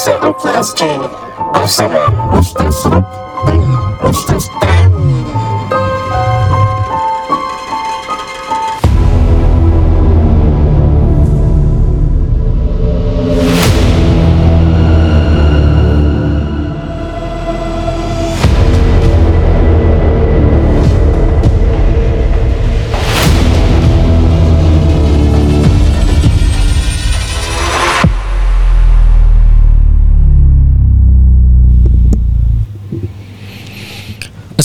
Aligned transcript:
sedang 0.00 0.32
mendengar 0.32 0.64
kisah 0.64 0.64
Rukia 0.64 0.64
SG 0.64 0.80
bersama 1.52 2.08
Ustaz 2.32 2.88
Ruk 2.88 3.04
dan 3.44 4.69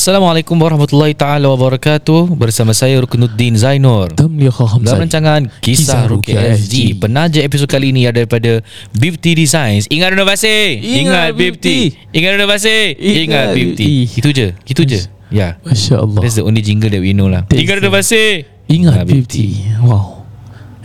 Assalamualaikum 0.05 0.61
warahmatullahi 0.61 1.17
taala 1.17 1.49
wabarakatuh 1.49 2.37
bersama 2.37 2.77
saya 2.77 3.01
Rukunuddin 3.01 3.57
Zainur. 3.57 4.13
Tamliah 4.13 4.53
Dalam 4.53 5.01
rancangan 5.01 5.49
Kisah, 5.65 5.65
Kisah 5.65 6.01
Rukia 6.05 6.53
SG. 6.53 6.93
Penaja 7.01 7.41
episod 7.41 7.65
kali 7.65 7.89
ini 7.89 8.05
ada 8.05 8.21
daripada 8.21 8.61
Bifty 8.93 9.33
Designs. 9.33 9.89
Ingat 9.89 10.13
renovasi. 10.13 10.77
Ingat 10.77 11.33
Bifty. 11.33 11.97
Bifty. 11.97 12.13
Ingat 12.21 12.31
renovasi. 12.37 12.77
Ingat 13.01 13.17
Ingat 13.25 13.45
Bifty. 13.57 13.65
Bifty. 14.05 14.19
Itu 14.21 14.29
je. 14.29 14.47
Itu 14.69 14.81
je. 14.85 15.01
Ya. 15.33 15.57
Masya 15.65 15.97
Allah 15.97 16.21
That's 16.21 16.37
the 16.37 16.45
only 16.45 16.61
jingle 16.61 16.93
that 16.93 17.01
we 17.01 17.17
know 17.17 17.25
lah. 17.25 17.41
That's 17.49 17.65
Ingat 17.65 17.81
renovasi. 17.81 18.45
Ingat 18.69 19.09
Bifty. 19.09 19.73
50 19.73 19.89
Wow 19.89 20.21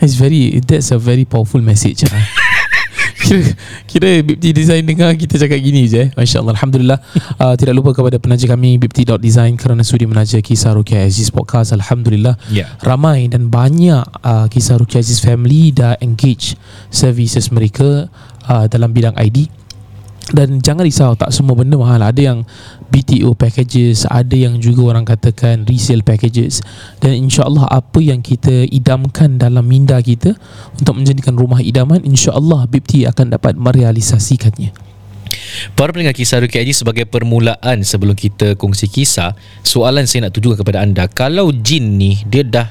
It's 0.01 0.17
very 0.17 0.57
That's 0.65 0.89
a 0.89 0.97
very 0.97 1.29
powerful 1.29 1.61
message 1.61 2.09
ah. 2.09 2.17
Kira 3.31 3.47
Kira 3.87 4.11
Bipti 4.19 4.51
Design 4.51 4.83
dengar 4.83 5.15
Kita 5.15 5.39
cakap 5.39 5.55
gini 5.63 5.87
je 5.87 6.03
eh. 6.03 6.07
Masya 6.19 6.43
Allah 6.43 6.53
Alhamdulillah 6.59 6.99
uh, 7.39 7.55
Tidak 7.59 7.71
lupa 7.71 7.95
kepada 7.95 8.19
penaja 8.19 8.43
kami 8.51 8.75
Bipti.design 8.75 9.55
Kerana 9.55 9.87
sudi 9.87 10.03
menaja 10.03 10.43
Kisah 10.43 10.75
Rukia 10.75 11.07
Aziz 11.07 11.31
Podcast 11.31 11.71
Alhamdulillah 11.71 12.35
Ya. 12.51 12.67
Ramai 12.83 13.31
dan 13.31 13.47
banyak 13.47 14.03
uh, 14.25 14.51
Kisah 14.51 14.75
Rukia 14.75 14.99
Aziz 14.99 15.23
Family 15.23 15.71
Dah 15.71 15.95
engage 16.03 16.59
Services 16.91 17.47
mereka 17.55 18.11
uh, 18.51 18.67
Dalam 18.67 18.91
bidang 18.91 19.15
ID 19.15 19.60
dan 20.31 20.63
jangan 20.63 20.87
risau 20.87 21.11
tak 21.15 21.35
semua 21.35 21.55
benda 21.59 21.75
mahal. 21.75 21.99
Ada 21.99 22.21
yang 22.33 22.39
BTO 22.91 23.35
packages 23.35 24.07
ada 24.07 24.35
yang 24.35 24.59
juga 24.59 24.95
orang 24.95 25.07
katakan 25.07 25.63
resale 25.67 26.03
packages. 26.03 26.63
Dan 26.99 27.27
insyaallah 27.27 27.67
apa 27.67 27.99
yang 27.99 28.23
kita 28.23 28.67
idamkan 28.67 29.39
dalam 29.39 29.67
minda 29.67 29.99
kita 29.99 30.35
untuk 30.75 30.99
menjadikan 30.99 31.35
rumah 31.35 31.63
idaman 31.63 32.03
insyaallah 32.03 32.67
BT 32.67 33.07
akan 33.07 33.35
dapat 33.35 33.55
merealisasikannya. 33.59 34.91
Para 35.79 35.95
pendengar 35.95 36.11
kisah 36.11 36.43
Rukia 36.43 36.63
SG 36.63 36.83
sebagai 36.83 37.07
permulaan 37.07 37.83
sebelum 37.87 38.15
kita 38.15 38.59
kongsi 38.59 38.91
kisah, 38.91 39.35
soalan 39.63 40.03
saya 40.03 40.27
nak 40.27 40.35
tujukan 40.35 40.59
kepada 40.59 40.83
anda. 40.83 41.07
Kalau 41.07 41.55
jin 41.55 41.95
ni 41.95 42.19
dia 42.27 42.43
dah 42.43 42.67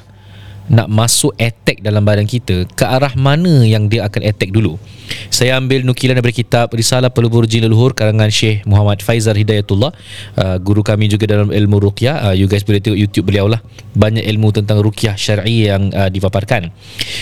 nak 0.71 0.87
masuk 0.87 1.35
attack 1.35 1.83
dalam 1.83 2.07
badan 2.07 2.23
kita, 2.23 2.63
ke 2.63 2.87
arah 2.87 3.11
mana 3.19 3.67
yang 3.67 3.91
dia 3.91 4.07
akan 4.07 4.23
attack 4.23 4.55
dulu? 4.55 4.79
Saya 5.27 5.59
ambil 5.59 5.83
nukilan 5.83 6.15
daripada 6.15 6.31
kitab 6.31 6.71
Risalah 6.71 7.11
Pelubur 7.11 7.43
Jin 7.43 7.67
Leluhur 7.67 7.91
karangan 7.91 8.31
Syekh 8.31 8.63
Muhammad 8.63 9.03
Faizal 9.03 9.35
Hidayatullah, 9.35 9.91
uh, 10.39 10.57
guru 10.63 10.79
kami 10.79 11.11
juga 11.11 11.27
dalam 11.27 11.51
ilmu 11.51 11.83
ruqyah. 11.91 12.31
Uh, 12.31 12.35
you 12.35 12.47
guys 12.47 12.63
boleh 12.63 12.79
tengok 12.79 12.95
YouTube 12.95 13.27
beliau 13.27 13.51
lah. 13.51 13.59
Banyak 13.91 14.23
ilmu 14.23 14.55
tentang 14.55 14.79
ruqyah 14.79 15.19
syar'i 15.19 15.67
yang 15.67 15.91
uh, 15.91 16.07
dipaparkan. 16.07 16.71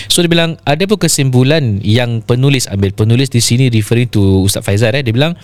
So 0.06 0.22
dia 0.22 0.30
bilang 0.30 0.54
ada 0.62 0.86
pun 0.86 1.02
kesimpulan 1.02 1.82
yang 1.82 2.22
penulis 2.22 2.70
ambil. 2.70 2.94
Penulis 2.94 3.26
di 3.30 3.42
sini 3.42 3.66
referring 3.66 4.06
to 4.06 4.46
Ustaz 4.46 4.62
Faizal 4.62 4.94
eh. 4.94 5.02
Dia 5.02 5.10
bilang 5.10 5.34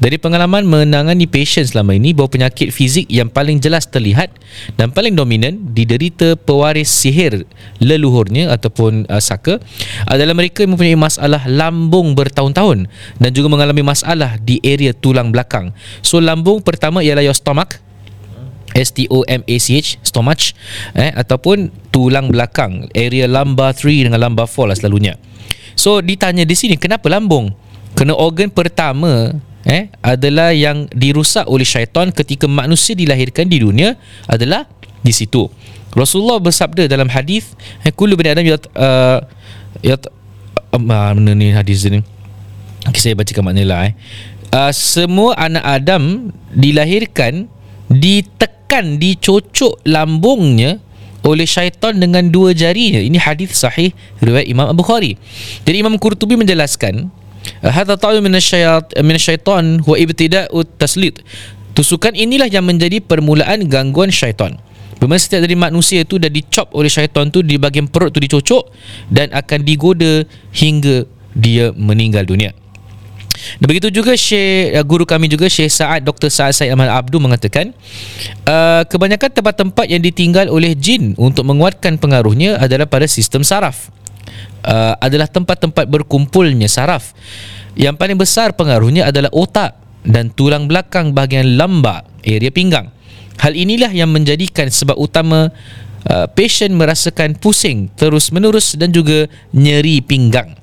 dari 0.00 0.16
pengalaman 0.16 0.64
menangani 0.64 1.28
patient 1.28 1.68
selama 1.68 1.92
ini 1.92 2.16
bahawa 2.16 2.32
penyakit 2.32 2.72
fizik 2.72 3.08
yang 3.12 3.28
paling 3.28 3.60
jelas 3.60 3.84
terlihat 3.88 4.32
dan 4.80 4.88
paling 4.88 5.12
dominan 5.12 5.60
diderita 5.76 6.36
pewaris 6.40 6.88
sihir 6.88 7.44
leluhurnya 7.80 8.52
ataupun 8.52 9.08
uh, 9.08 9.22
saka 9.22 9.58
adalah 10.04 10.36
mereka 10.36 10.64
yang 10.64 10.76
mempunyai 10.76 10.98
masalah 10.98 11.42
lambung 11.48 12.12
bertahun-tahun 12.14 12.86
dan 13.16 13.30
juga 13.32 13.48
mengalami 13.52 13.82
masalah 13.84 14.36
di 14.40 14.60
area 14.60 14.92
tulang 14.92 15.32
belakang. 15.32 15.72
So 16.04 16.20
lambung 16.20 16.60
pertama 16.60 17.00
ialah 17.00 17.24
your 17.24 17.36
stomach 17.36 17.80
S 18.74 18.94
T 18.94 19.10
O 19.10 19.26
M 19.26 19.42
A 19.42 19.56
C 19.58 19.78
H 19.78 19.98
stomach 20.06 20.54
eh 20.94 21.10
ataupun 21.10 21.70
tulang 21.90 22.30
belakang 22.30 22.86
area 22.94 23.26
lumbar 23.26 23.74
3 23.74 24.10
dengan 24.10 24.20
lumbar 24.22 24.46
4 24.46 24.70
lah 24.70 24.76
selalunya. 24.78 25.14
So 25.74 25.98
ditanya 26.04 26.46
di 26.46 26.54
sini 26.54 26.78
kenapa 26.78 27.10
lambung? 27.10 27.50
Kena 27.98 28.14
organ 28.14 28.54
pertama 28.54 29.34
eh 29.66 29.90
adalah 30.00 30.54
yang 30.54 30.86
dirusak 30.94 31.44
oleh 31.50 31.66
syaitan 31.66 32.14
ketika 32.14 32.46
manusia 32.46 32.94
dilahirkan 32.94 33.50
di 33.50 33.60
dunia 33.60 33.98
adalah 34.30 34.66
di 35.00 35.12
situ. 35.12 35.48
Rasulullah 35.94 36.38
bersabda 36.38 36.86
dalam 36.86 37.10
hadis 37.10 37.54
eh 37.82 37.90
kullu 37.90 38.14
bani 38.14 38.30
adam 38.30 38.46
yat 38.46 38.62
uh, 38.78 39.18
yat 39.82 40.02
uh, 40.70 40.80
mana 40.80 41.34
ni 41.34 41.50
hadis 41.50 41.86
ni? 41.90 42.02
Okay, 42.86 43.00
saya 43.02 43.14
bacakan 43.18 43.50
maknanya 43.50 43.66
lah 43.68 43.80
eh. 43.90 43.94
Uh, 44.50 44.72
semua 44.74 45.38
anak 45.38 45.62
Adam 45.62 46.34
dilahirkan 46.50 47.46
ditekan 47.86 48.98
dicocok 48.98 49.78
lambungnya 49.86 50.82
oleh 51.22 51.46
syaitan 51.46 51.94
dengan 51.98 52.26
dua 52.32 52.56
jarinya. 52.56 52.98
Ini 52.98 53.18
hadis 53.20 53.54
sahih 53.54 53.94
riwayat 54.18 54.48
Imam 54.48 54.66
Abu 54.66 54.82
Bukhari. 54.82 55.20
Jadi 55.62 55.76
Imam 55.84 55.94
Qurtubi 56.00 56.34
menjelaskan 56.34 57.12
hadza 57.62 57.94
ta'u 58.00 58.18
min 58.24 58.32
asyaitan 58.34 59.04
min 59.04 59.14
asyaitan 59.14 59.64
huwa 59.84 59.96
ibtida'u 60.00 60.64
taslit. 60.80 61.20
Tusukan 61.76 62.16
inilah 62.16 62.50
yang 62.50 62.66
menjadi 62.66 62.98
permulaan 62.98 63.68
gangguan 63.70 64.10
syaitan. 64.10 64.58
Bermaksud 65.00 65.32
setiap 65.32 65.42
dari 65.48 65.56
manusia 65.56 66.04
tu 66.04 66.20
dah 66.20 66.28
dicop 66.28 66.76
oleh 66.76 66.92
syaitan 66.92 67.32
tu 67.32 67.40
di 67.40 67.56
bahagian 67.56 67.88
perut 67.88 68.12
tu 68.12 68.20
dicocok 68.20 68.68
dan 69.08 69.32
akan 69.32 69.64
digoda 69.64 70.28
hingga 70.52 71.08
dia 71.32 71.72
meninggal 71.72 72.28
dunia. 72.28 72.52
Dan 73.56 73.66
begitu 73.72 73.88
juga 73.88 74.12
Syekh 74.12 74.76
uh, 74.76 74.84
guru 74.84 75.08
kami 75.08 75.24
juga 75.24 75.48
Syekh 75.48 75.72
Saad 75.72 76.04
Dr. 76.04 76.28
Saad 76.28 76.52
Said 76.52 76.68
Ahmad 76.68 76.92
Abdul 76.92 77.24
mengatakan 77.24 77.72
uh, 78.44 78.84
kebanyakan 78.84 79.32
tempat-tempat 79.32 79.86
yang 79.88 80.04
ditinggal 80.04 80.52
oleh 80.52 80.76
jin 80.76 81.16
untuk 81.16 81.48
menguatkan 81.48 81.96
pengaruhnya 81.96 82.60
adalah 82.60 82.84
pada 82.84 83.08
sistem 83.08 83.40
saraf. 83.40 83.88
Uh, 84.60 84.92
adalah 85.00 85.24
tempat-tempat 85.24 85.88
berkumpulnya 85.88 86.68
saraf. 86.68 87.16
Yang 87.72 87.96
paling 87.96 88.18
besar 88.20 88.52
pengaruhnya 88.52 89.08
adalah 89.08 89.32
otak 89.32 89.80
dan 90.04 90.28
tulang 90.28 90.68
belakang 90.68 91.16
bahagian 91.16 91.56
lambar 91.56 92.04
area 92.20 92.52
pinggang. 92.52 92.92
Hal 93.40 93.56
inilah 93.56 93.88
yang 93.90 94.12
menjadikan 94.12 94.68
sebab 94.68 95.00
utama 95.00 95.48
uh, 96.06 96.26
patient 96.30 96.76
merasakan 96.76 97.36
pusing 97.40 97.88
terus-menerus 97.96 98.76
dan 98.76 98.92
juga 98.92 99.26
nyeri 99.56 100.04
pinggang. 100.04 100.54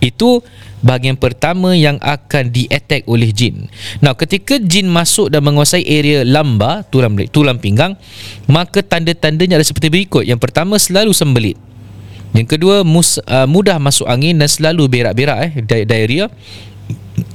Itu 0.00 0.40
bahagian 0.82 1.14
pertama 1.14 1.76
yang 1.78 1.96
akan 2.02 2.50
di-attack 2.50 3.06
oleh 3.06 3.30
jin. 3.30 3.70
Now, 4.02 4.18
ketika 4.18 4.58
jin 4.58 4.90
masuk 4.90 5.30
dan 5.30 5.46
menguasai 5.46 5.86
area 5.86 6.26
lambar, 6.26 6.88
tulang 6.90 7.14
tulang 7.30 7.58
pinggang, 7.62 7.94
maka 8.50 8.82
tanda-tandanya 8.82 9.62
ada 9.62 9.66
seperti 9.66 9.88
berikut. 9.88 10.26
Yang 10.26 10.42
pertama, 10.42 10.76
selalu 10.76 11.14
sembelit. 11.14 11.56
Yang 12.32 12.58
kedua, 12.58 12.82
mus, 12.82 13.20
uh, 13.22 13.46
mudah 13.46 13.76
masuk 13.76 14.08
angin 14.08 14.40
dan 14.40 14.48
selalu 14.48 14.88
berak-berak 14.88 15.38
eh, 15.46 15.52
di- 15.60 15.86
diarrhea. 15.86 16.26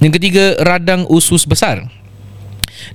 Yang 0.02 0.14
ketiga, 0.20 0.58
radang 0.66 1.06
usus 1.08 1.46
besar. 1.46 1.86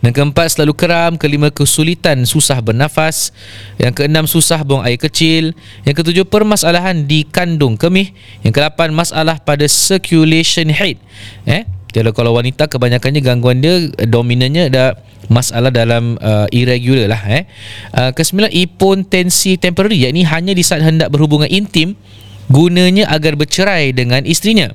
Dan 0.02 0.10
keempat 0.10 0.58
selalu 0.58 0.75
keram. 0.75 1.14
Kelima 1.14 1.49
kesulitan 1.54 2.26
susah 2.26 2.58
bernafas. 2.58 3.31
Yang 3.78 4.02
keenam 4.02 4.26
susah 4.26 4.66
buang 4.66 4.82
air 4.82 4.99
kecil. 4.99 5.54
Yang 5.87 6.02
ketujuh 6.02 6.26
permasalahan 6.26 7.06
di 7.06 7.22
kandung 7.22 7.78
kemih. 7.78 8.10
Yang 8.43 8.58
kelapan 8.58 8.90
masalah 8.90 9.38
pada 9.38 9.64
circulation 9.70 10.69
head 10.69 10.99
eh? 11.46 11.64
Jadi 11.93 12.08
kalau 12.16 12.32
wanita 12.32 12.72
kebanyakannya 12.72 13.20
gangguan 13.20 13.60
dia 13.60 13.93
eh, 14.00 14.08
Dominannya 14.08 14.72
ada 14.72 14.96
masalah 15.28 15.69
dalam 15.69 16.16
uh, 16.19 16.48
irregular 16.48 17.12
lah 17.12 17.22
eh? 17.28 17.44
uh, 17.93 18.10
Kesembilan 18.16 18.48
impotensi 18.48 19.60
temporary 19.60 20.00
Iaitu 20.08 20.25
hanya 20.25 20.56
di 20.56 20.64
saat 20.64 20.81
hendak 20.81 21.12
berhubungan 21.12 21.46
intim 21.52 21.94
Gunanya 22.48 23.12
agar 23.12 23.37
bercerai 23.37 23.93
dengan 23.93 24.25
isterinya 24.25 24.72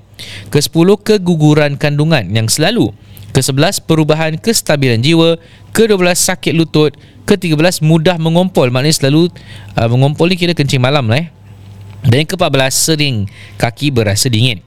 Kesepuluh 0.53 1.01
keguguran 1.01 1.75
kandungan 1.75 2.29
yang 2.31 2.45
selalu 2.47 2.93
ke-11 3.37 3.85
perubahan 3.85 4.33
kestabilan 4.41 4.97
jiwa, 4.97 5.37
ke-12 5.69 6.17
sakit 6.17 6.57
lutut, 6.57 6.97
ke-13 7.29 7.85
mudah 7.85 8.17
mengompol 8.17 8.73
maknanya 8.73 8.97
selalu 8.97 9.29
uh, 9.77 9.85
mengompol 9.85 10.25
ni 10.25 10.33
kira 10.33 10.57
kencing 10.57 10.81
malam 10.81 11.05
lah 11.05 11.21
eh. 11.21 11.29
Dan 12.01 12.25
yang 12.25 12.29
ke-14 12.33 12.73
sering 12.73 13.29
kaki 13.61 13.93
berasa 13.93 14.25
dingin. 14.25 14.65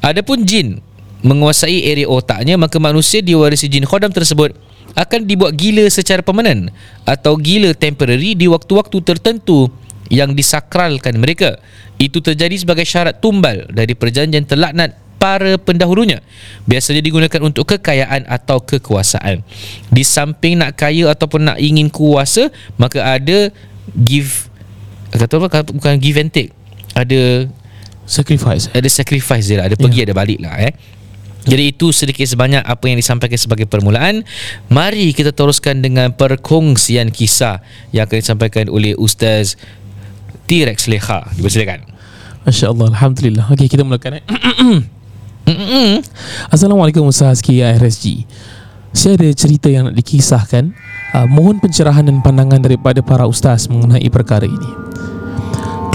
Adapun 0.00 0.48
jin 0.48 0.80
menguasai 1.20 1.92
area 1.92 2.08
otaknya 2.08 2.56
maka 2.56 2.80
manusia 2.80 3.20
diwarisi 3.20 3.68
jin 3.68 3.84
khodam 3.84 4.08
tersebut 4.08 4.56
akan 4.96 5.28
dibuat 5.28 5.52
gila 5.52 5.84
secara 5.92 6.24
permanen 6.24 6.72
atau 7.04 7.36
gila 7.36 7.76
temporary 7.76 8.32
di 8.32 8.48
waktu-waktu 8.48 8.96
tertentu 9.04 9.68
yang 10.08 10.32
disakralkan 10.32 11.20
mereka. 11.20 11.60
Itu 12.00 12.24
terjadi 12.24 12.56
sebagai 12.56 12.88
syarat 12.88 13.20
tumbal 13.20 13.68
dari 13.68 13.92
perjanjian 13.92 14.48
terlaknat 14.48 15.05
para 15.16 15.56
pendahulunya. 15.60 16.20
Biasanya 16.68 17.00
digunakan 17.00 17.40
untuk 17.44 17.76
kekayaan 17.76 18.28
atau 18.28 18.60
kekuasaan. 18.60 19.42
Di 19.88 20.02
samping 20.04 20.60
nak 20.60 20.76
kaya 20.76 21.10
ataupun 21.12 21.52
nak 21.52 21.58
ingin 21.60 21.88
kuasa, 21.88 22.52
maka 22.76 23.02
ada 23.02 23.50
give 23.96 24.48
kata 25.12 25.40
apa 25.40 25.72
bukan 25.72 25.96
give 25.96 26.20
and 26.20 26.32
take. 26.32 26.52
Ada 26.96 27.48
Sacrifice. 28.06 28.70
ada 28.70 28.86
sacrifice 28.86 29.50
dia 29.50 29.58
lah, 29.58 29.66
ada 29.66 29.74
pergi 29.74 30.06
ada 30.06 30.14
balik 30.14 30.38
lah 30.38 30.54
eh. 30.62 30.72
Jadi 31.46 31.74
itu 31.74 31.94
sedikit 31.94 32.26
sebanyak 32.26 32.62
apa 32.62 32.90
yang 32.90 32.98
disampaikan 32.98 33.38
sebagai 33.38 33.70
permulaan. 33.70 34.26
Mari 34.66 35.14
kita 35.14 35.30
teruskan 35.30 35.78
dengan 35.78 36.10
perkongsian 36.10 37.14
kisah 37.14 37.62
yang 37.94 38.06
akan 38.10 38.18
disampaikan 38.18 38.66
oleh 38.66 38.98
Ustaz 38.98 39.54
T-Rex 40.50 40.90
Leha. 40.90 41.30
Dipersilakan. 41.38 41.86
Masya 42.46 42.70
Allah 42.70 42.94
Alhamdulillah 42.94 43.50
Okey 43.50 43.66
kita 43.66 43.82
mulakan 43.82 44.22
eh. 44.22 44.24
Mm-mm. 45.46 46.02
Assalamualaikum 46.50 47.06
Ustaz 47.06 47.38
KIRSG 47.38 48.26
Saya 48.90 49.14
ada 49.14 49.30
cerita 49.30 49.70
yang 49.70 49.86
nak 49.86 49.94
dikisahkan 49.94 50.74
uh, 51.14 51.26
Mohon 51.30 51.62
pencerahan 51.62 52.02
dan 52.02 52.18
pandangan 52.18 52.58
daripada 52.58 52.98
para 52.98 53.30
ustaz 53.30 53.70
mengenai 53.70 54.10
perkara 54.10 54.42
ini 54.42 54.70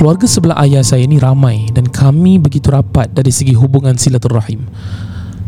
Keluarga 0.02 0.26
sebelah 0.26 0.58
ayah 0.66 0.82
saya 0.82 1.06
ni 1.06 1.22
ramai 1.22 1.70
dan 1.78 1.86
kami 1.86 2.42
begitu 2.42 2.74
rapat 2.74 3.14
dari 3.14 3.30
segi 3.30 3.54
hubungan 3.54 3.94
silaturrahim. 4.02 4.66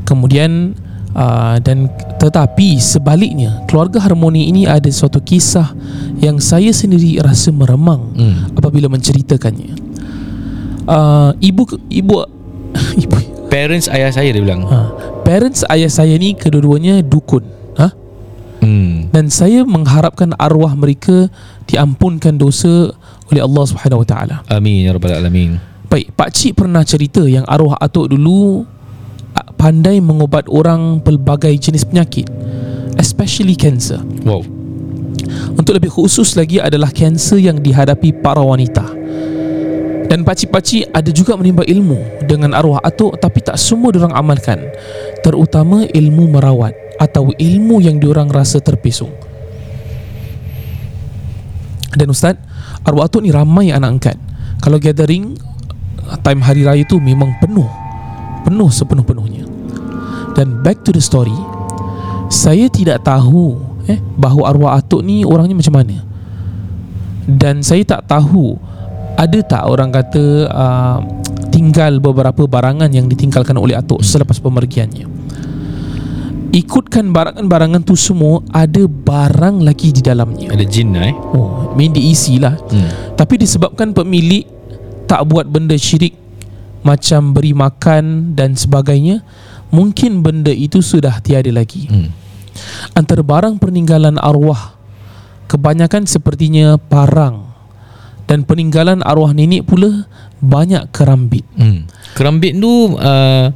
Kemudian 0.05 0.77
uh, 1.17 1.57
dan 1.57 1.89
tetapi 2.21 2.77
sebaliknya 2.77 3.65
keluarga 3.65 3.97
harmoni 4.05 4.53
ini 4.53 4.69
ada 4.69 4.85
suatu 4.93 5.17
kisah 5.25 5.73
yang 6.21 6.37
saya 6.37 6.69
sendiri 6.69 7.17
rasa 7.17 7.49
meremang 7.49 8.13
Hmm. 8.13 8.53
apabila 8.53 8.93
menceritakannya. 8.93 9.73
Uh, 10.85 11.33
ibu 11.41 11.65
ibu 11.89 12.21
ibu 13.09 13.17
Parents 13.53 13.85
ayah 13.93 14.09
saya 14.09 14.33
dia 14.33 14.41
bilang. 14.41 14.65
ha, 14.65 14.89
parents 15.21 15.61
ayah 15.69 15.85
saya 15.85 16.17
ni 16.17 16.33
kedua-duanya 16.33 17.05
dukun. 17.05 17.45
Ha? 17.77 17.93
Hmm. 18.65 19.13
Dan 19.13 19.29
saya 19.29 19.61
mengharapkan 19.61 20.33
arwah 20.41 20.73
mereka 20.73 21.29
diampunkan 21.69 22.33
dosa 22.33 22.89
oleh 23.29 23.41
Allah 23.45 23.63
Subhanahu 23.69 24.01
Wa 24.01 24.07
Taala. 24.09 24.35
Amin 24.49 24.81
ya 24.81 24.97
rabbal 24.97 25.13
alamin. 25.13 25.61
Baik, 25.85 26.17
Pak 26.17 26.33
Cik 26.33 26.65
pernah 26.65 26.81
cerita 26.81 27.21
yang 27.29 27.45
arwah 27.45 27.77
atuk 27.77 28.09
dulu 28.09 28.65
pandai 29.53 30.01
mengubat 30.01 30.49
orang 30.49 30.97
pelbagai 31.05 31.53
jenis 31.55 31.85
penyakit, 31.85 32.25
especially 32.97 33.53
cancer. 33.53 34.01
Wow. 34.25 34.41
Untuk 35.53 35.77
lebih 35.77 35.93
khusus 35.93 36.33
lagi 36.33 36.57
adalah 36.57 36.89
kanser 36.89 37.37
yang 37.37 37.61
dihadapi 37.61 38.17
para 38.17 38.41
wanita. 38.41 38.83
Dan 40.13 40.21
pakcik-pakcik 40.21 40.93
ada 40.93 41.09
juga 41.09 41.33
menimba 41.33 41.65
ilmu 41.65 42.21
dengan 42.29 42.53
arwah 42.53 42.77
atuk 42.85 43.17
tapi 43.17 43.41
tak 43.41 43.57
semua 43.57 43.89
diorang 43.89 44.13
amalkan. 44.13 44.61
Terutama 45.25 45.89
ilmu 45.89 46.29
merawat 46.29 46.77
atau 47.01 47.33
ilmu 47.33 47.81
yang 47.81 47.97
diorang 47.97 48.29
rasa 48.29 48.61
terpesong. 48.61 49.09
Dan 51.97 52.13
ustaz, 52.13 52.37
arwah 52.85 53.09
atuk 53.09 53.25
ni 53.25 53.33
ramai 53.33 53.73
anak 53.73 53.89
angkat. 53.97 54.17
Kalau 54.61 54.77
gathering 54.77 55.33
time 56.21 56.45
hari 56.45 56.61
raya 56.61 56.85
tu 56.85 57.01
memang 57.01 57.33
penuh. 57.41 57.65
Penuh 58.45 58.69
sepenuh-penuhnya. 58.69 59.49
Dan 60.37 60.61
back 60.61 60.85
to 60.85 60.93
the 60.93 61.01
story, 61.01 61.33
saya 62.29 62.69
tidak 62.69 63.01
tahu 63.01 63.57
eh 63.89 63.97
bahawa 64.13 64.53
arwah 64.53 64.71
atuk 64.77 65.01
ni 65.01 65.25
orangnya 65.25 65.57
macam 65.57 65.73
mana. 65.73 66.05
Dan 67.25 67.65
saya 67.65 67.81
tak 67.81 68.05
tahu 68.05 68.72
ada 69.13 69.39
tak 69.45 69.63
orang 69.69 69.93
kata 69.93 70.25
uh, 70.49 70.99
tinggal 71.53 72.01
beberapa 72.01 72.49
barangan 72.49 72.89
yang 72.89 73.05
ditinggalkan 73.05 73.53
oleh 73.57 73.77
atuk 73.77 74.01
selepas 74.01 74.41
pemergiannya. 74.41 75.05
Ikutkan 76.53 77.09
barangan-barangan 77.09 77.81
tu 77.81 77.97
semua 77.97 78.45
ada 78.53 78.85
barang 78.85 79.65
lagi 79.65 79.89
di 79.89 80.05
dalamnya. 80.05 80.53
Ada 80.53 80.65
jin 80.65 80.93
eh. 80.93 81.13
Oh, 81.33 81.73
main 81.73 81.89
diisi 81.89 82.37
lah. 82.37 82.53
Hmm. 82.69 83.17
Tapi 83.17 83.41
disebabkan 83.41 83.89
pemilik 83.89 84.45
tak 85.09 85.25
buat 85.25 85.49
benda 85.49 85.73
syirik 85.73 86.13
macam 86.85 87.33
beri 87.33 87.57
makan 87.57 88.35
dan 88.37 88.53
sebagainya, 88.53 89.25
mungkin 89.73 90.21
benda 90.21 90.53
itu 90.53 90.83
sudah 90.83 91.17
tiada 91.25 91.49
lagi. 91.49 91.89
Hmm. 91.89 92.13
Antara 92.93 93.25
barang 93.25 93.57
peninggalan 93.57 94.21
arwah 94.21 94.77
kebanyakan 95.49 96.05
sepertinya 96.05 96.77
parang 96.77 97.52
dan 98.27 98.47
peninggalan 98.47 99.03
arwah 99.03 99.35
nenek 99.35 99.67
pula 99.67 100.07
banyak 100.39 100.89
kerambit. 100.95 101.43
Hmm. 101.55 101.87
Kerambit 102.15 102.55
tu 102.59 102.95
uh, 102.99 103.47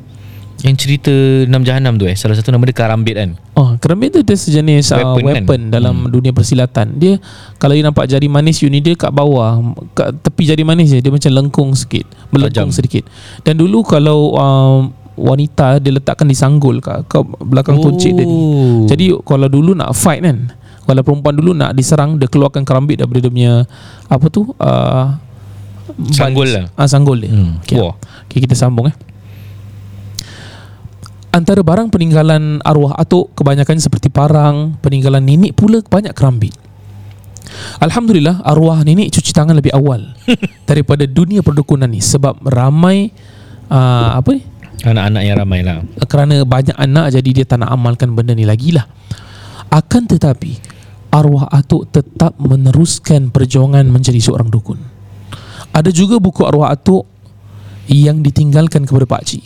yang 0.66 0.74
cerita 0.74 1.14
Enam 1.46 1.62
Jahanam 1.62 2.02
tu 2.02 2.10
eh. 2.10 2.18
Salah 2.18 2.34
satu 2.34 2.50
nama 2.50 2.66
dia 2.66 2.74
Kerambit 2.74 3.16
kan. 3.16 3.30
Oh, 3.54 3.78
kerambit 3.78 4.14
tu 4.18 4.20
dia 4.26 4.34
sejenis 4.34 4.90
weapon, 4.94 5.22
uh, 5.22 5.28
Weapon 5.30 5.62
kan? 5.70 5.74
dalam 5.74 5.96
Hmm. 6.06 6.12
dunia 6.14 6.34
persilatan. 6.34 6.98
Dia 6.98 7.22
kalau 7.62 7.78
you 7.78 7.86
nampak 7.86 8.10
jari 8.10 8.26
manis 8.26 8.62
you 8.66 8.70
ni 8.70 8.82
dia 8.82 8.98
kat 8.98 9.14
bawah, 9.14 9.62
kat 9.94 10.18
tepi 10.22 10.50
jari 10.50 10.66
manis 10.66 10.94
dia 10.94 11.02
dia 11.02 11.14
macam 11.14 11.32
lengkung 11.34 11.70
sikit, 11.78 12.06
melengkung 12.34 12.74
Tajam. 12.74 12.76
sedikit. 12.76 13.06
Dan 13.46 13.62
dulu 13.62 13.86
kalau 13.86 14.34
um, 14.34 14.80
wanita 15.18 15.82
dia 15.82 15.94
letakkan 15.94 16.30
di 16.30 16.38
sanggul 16.38 16.78
kat, 16.78 17.06
kat 17.10 17.26
belakang 17.42 17.82
oh. 17.82 17.90
tuncit 17.90 18.14
dia 18.14 18.26
ni. 18.26 18.38
Jadi 18.86 19.14
kalau 19.26 19.50
dulu 19.50 19.74
nak 19.74 19.94
fight 19.98 20.22
kan 20.22 20.54
Kalau 20.88 21.04
perempuan 21.04 21.36
dulu 21.36 21.52
nak 21.52 21.76
diserang 21.76 22.16
Dia 22.16 22.26
keluarkan 22.26 22.64
kerambit 22.64 22.98
daripada 22.98 23.20
dia 23.20 23.30
punya 23.30 23.54
Apa 24.08 24.26
tu 24.28 24.48
uh, 24.56 25.06
Sanggul 26.10 26.48
lah. 26.48 26.66
ah, 26.74 26.88
Sanggul 26.88 27.18
dia 27.20 27.30
Hmm. 27.30 27.60
okay. 27.60 27.76
Wah. 27.76 27.96
okay, 28.24 28.40
kita 28.40 28.56
sambung 28.56 28.88
eh 28.88 28.96
Antara 31.30 31.60
barang 31.62 31.92
peninggalan 31.92 32.64
arwah 32.64 32.96
atuk 32.96 33.36
Kebanyakan 33.36 33.78
seperti 33.78 34.08
parang 34.08 34.80
Peninggalan 34.80 35.22
nenek 35.22 35.54
pula 35.54 35.84
banyak 35.84 36.16
kerambit 36.16 36.56
Alhamdulillah 37.78 38.42
arwah 38.42 38.82
nenek 38.82 39.12
cuci 39.12 39.32
tangan 39.32 39.54
lebih 39.54 39.72
awal 39.72 40.16
Daripada 40.70 41.04
dunia 41.04 41.44
perdukunan 41.44 41.88
ni 41.88 42.00
Sebab 42.00 42.42
ramai 42.44 43.12
uh, 43.68 44.18
Apa 44.18 44.30
ni 44.34 44.42
Anak-anak 44.78 45.22
yang 45.26 45.38
ramai 45.42 45.60
lah. 45.66 45.82
kerana 46.06 46.46
banyak 46.46 46.78
anak 46.78 47.10
jadi 47.10 47.30
dia 47.34 47.46
tak 47.50 47.66
nak 47.66 47.74
amalkan 47.74 48.14
benda 48.14 48.38
ni 48.38 48.46
lagi 48.46 48.70
lah 48.70 48.86
akan 49.74 50.06
tetapi 50.06 50.54
arwah 51.12 51.48
atuk 51.52 51.90
tetap 51.92 52.36
meneruskan 52.38 53.32
perjuangan 53.32 53.88
menjadi 53.88 54.20
seorang 54.20 54.52
dukun. 54.52 54.80
Ada 55.72 55.94
juga 55.94 56.18
buku 56.18 56.44
arwah 56.44 56.74
atuk 56.74 57.06
yang 57.88 58.20
ditinggalkan 58.20 58.84
kepada 58.84 59.08
Pak 59.08 59.24
Cik. 59.24 59.46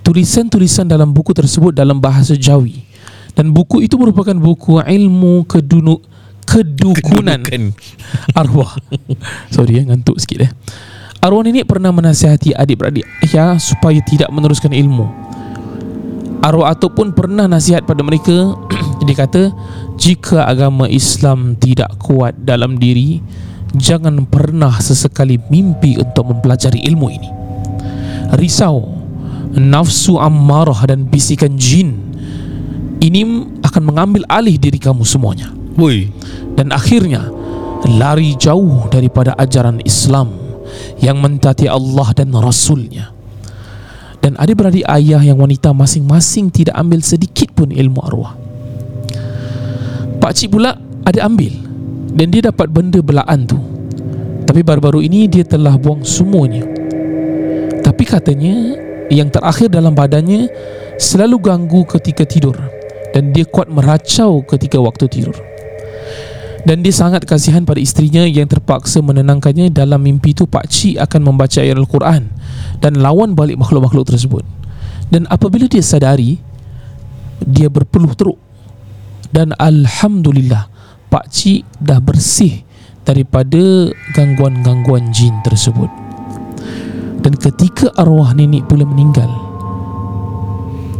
Tulisan-tulisan 0.00 0.88
dalam 0.88 1.12
buku 1.12 1.36
tersebut 1.36 1.76
dalam 1.76 2.00
bahasa 2.00 2.32
Jawi. 2.32 2.88
Dan 3.36 3.54
buku 3.54 3.84
itu 3.84 3.94
merupakan 3.94 4.34
buku 4.34 4.82
ilmu 4.82 5.46
kedunu 5.46 6.02
kedukunan 6.42 7.38
Kedudukan. 7.46 7.62
arwah. 8.40 8.74
Sorry 9.54 9.78
ya 9.78 9.82
ngantuk 9.86 10.18
sikit 10.18 10.50
eh. 10.50 10.52
Arwah 11.20 11.44
nenek 11.44 11.68
pernah 11.68 11.92
menasihati 11.92 12.56
adik-beradik 12.56 13.04
ya 13.28 13.54
supaya 13.60 14.00
tidak 14.02 14.32
meneruskan 14.32 14.72
ilmu. 14.72 15.06
Arwah 16.40 16.72
atuk 16.72 16.96
pun 16.96 17.12
pernah 17.12 17.44
nasihat 17.44 17.84
pada 17.84 18.00
mereka 18.00 18.56
Dia 19.04 19.16
kata 19.16 19.52
Jika 19.96 20.44
agama 20.44 20.84
Islam 20.88 21.56
tidak 21.56 21.96
kuat 22.00 22.36
dalam 22.44 22.76
diri 22.76 23.20
Jangan 23.70 24.26
pernah 24.26 24.74
sesekali 24.82 25.38
mimpi 25.46 25.94
untuk 25.94 26.26
mempelajari 26.34 26.82
ilmu 26.90 27.06
ini. 27.06 27.30
Risau 28.34 28.82
Nafsu 29.54 30.18
ammarah 30.18 30.90
dan 30.90 31.06
bisikan 31.06 31.54
jin 31.54 31.94
Ini 32.98 33.22
akan 33.62 33.82
mengambil 33.82 34.26
alih 34.26 34.58
diri 34.58 34.76
kamu 34.76 35.06
semuanya. 35.06 35.54
Woi. 35.78 36.12
dan 36.60 36.76
akhirnya 36.76 37.32
lari 37.88 38.36
jauh 38.36 38.84
daripada 38.92 39.32
ajaran 39.40 39.80
Islam 39.88 40.28
yang 41.00 41.16
mentaati 41.16 41.70
Allah 41.70 42.12
dan 42.12 42.36
Rasulnya. 42.36 43.16
Dan 44.20 44.36
adik-beradik 44.36 44.84
ayah 44.84 45.24
yang 45.24 45.40
wanita 45.40 45.72
masing-masing 45.72 46.52
tidak 46.52 46.76
ambil 46.76 47.00
sedikit 47.00 47.48
pun 47.56 47.72
ilmu 47.72 48.04
arwah 48.04 48.36
Pakcik 50.20 50.52
pula 50.52 50.76
ada 51.02 51.26
ambil. 51.26 51.50
Dan 52.12 52.28
dia 52.28 52.52
dapat 52.52 52.68
benda 52.68 53.00
belaan 53.00 53.48
tu. 53.48 53.56
Tapi 54.44 54.60
baru-baru 54.60 55.06
ini 55.06 55.30
dia 55.30 55.46
telah 55.46 55.78
buang 55.80 56.04
semuanya. 56.04 56.66
Tapi 57.80 58.02
katanya 58.04 58.76
yang 59.08 59.32
terakhir 59.32 59.72
dalam 59.72 59.96
badannya 59.96 60.50
selalu 61.00 61.36
ganggu 61.40 61.82
ketika 61.98 62.28
tidur. 62.28 62.54
Dan 63.10 63.34
dia 63.34 63.48
kuat 63.48 63.66
meracau 63.72 64.44
ketika 64.46 64.78
waktu 64.78 65.08
tidur. 65.10 65.34
Dan 66.60 66.84
dia 66.84 66.92
sangat 66.92 67.24
kasihan 67.24 67.64
pada 67.64 67.80
istrinya 67.80 68.20
yang 68.28 68.44
terpaksa 68.44 69.00
menenangkannya 69.00 69.72
dalam 69.72 70.04
mimpi 70.04 70.36
itu 70.36 70.44
Pak 70.44 70.68
Cik 70.68 71.00
akan 71.00 71.32
membaca 71.32 71.64
ayat 71.64 71.80
Al-Quran 71.80 72.28
dan 72.84 73.00
lawan 73.00 73.32
balik 73.32 73.56
makhluk-makhluk 73.56 74.04
tersebut. 74.04 74.44
Dan 75.08 75.24
apabila 75.32 75.64
dia 75.66 75.80
sadari, 75.80 76.36
dia 77.40 77.72
berpeluh 77.72 78.12
teruk. 78.12 78.38
Dan 79.30 79.54
Alhamdulillah, 79.54 80.66
Pak 81.06 81.30
Cik 81.30 81.62
dah 81.78 82.02
bersih 82.02 82.66
daripada 83.06 83.90
gangguan-gangguan 84.14 85.14
jin 85.14 85.34
tersebut. 85.46 85.90
Dan 87.20 87.38
ketika 87.38 87.94
arwah 87.94 88.34
nenek 88.34 88.66
pula 88.66 88.82
meninggal, 88.82 89.30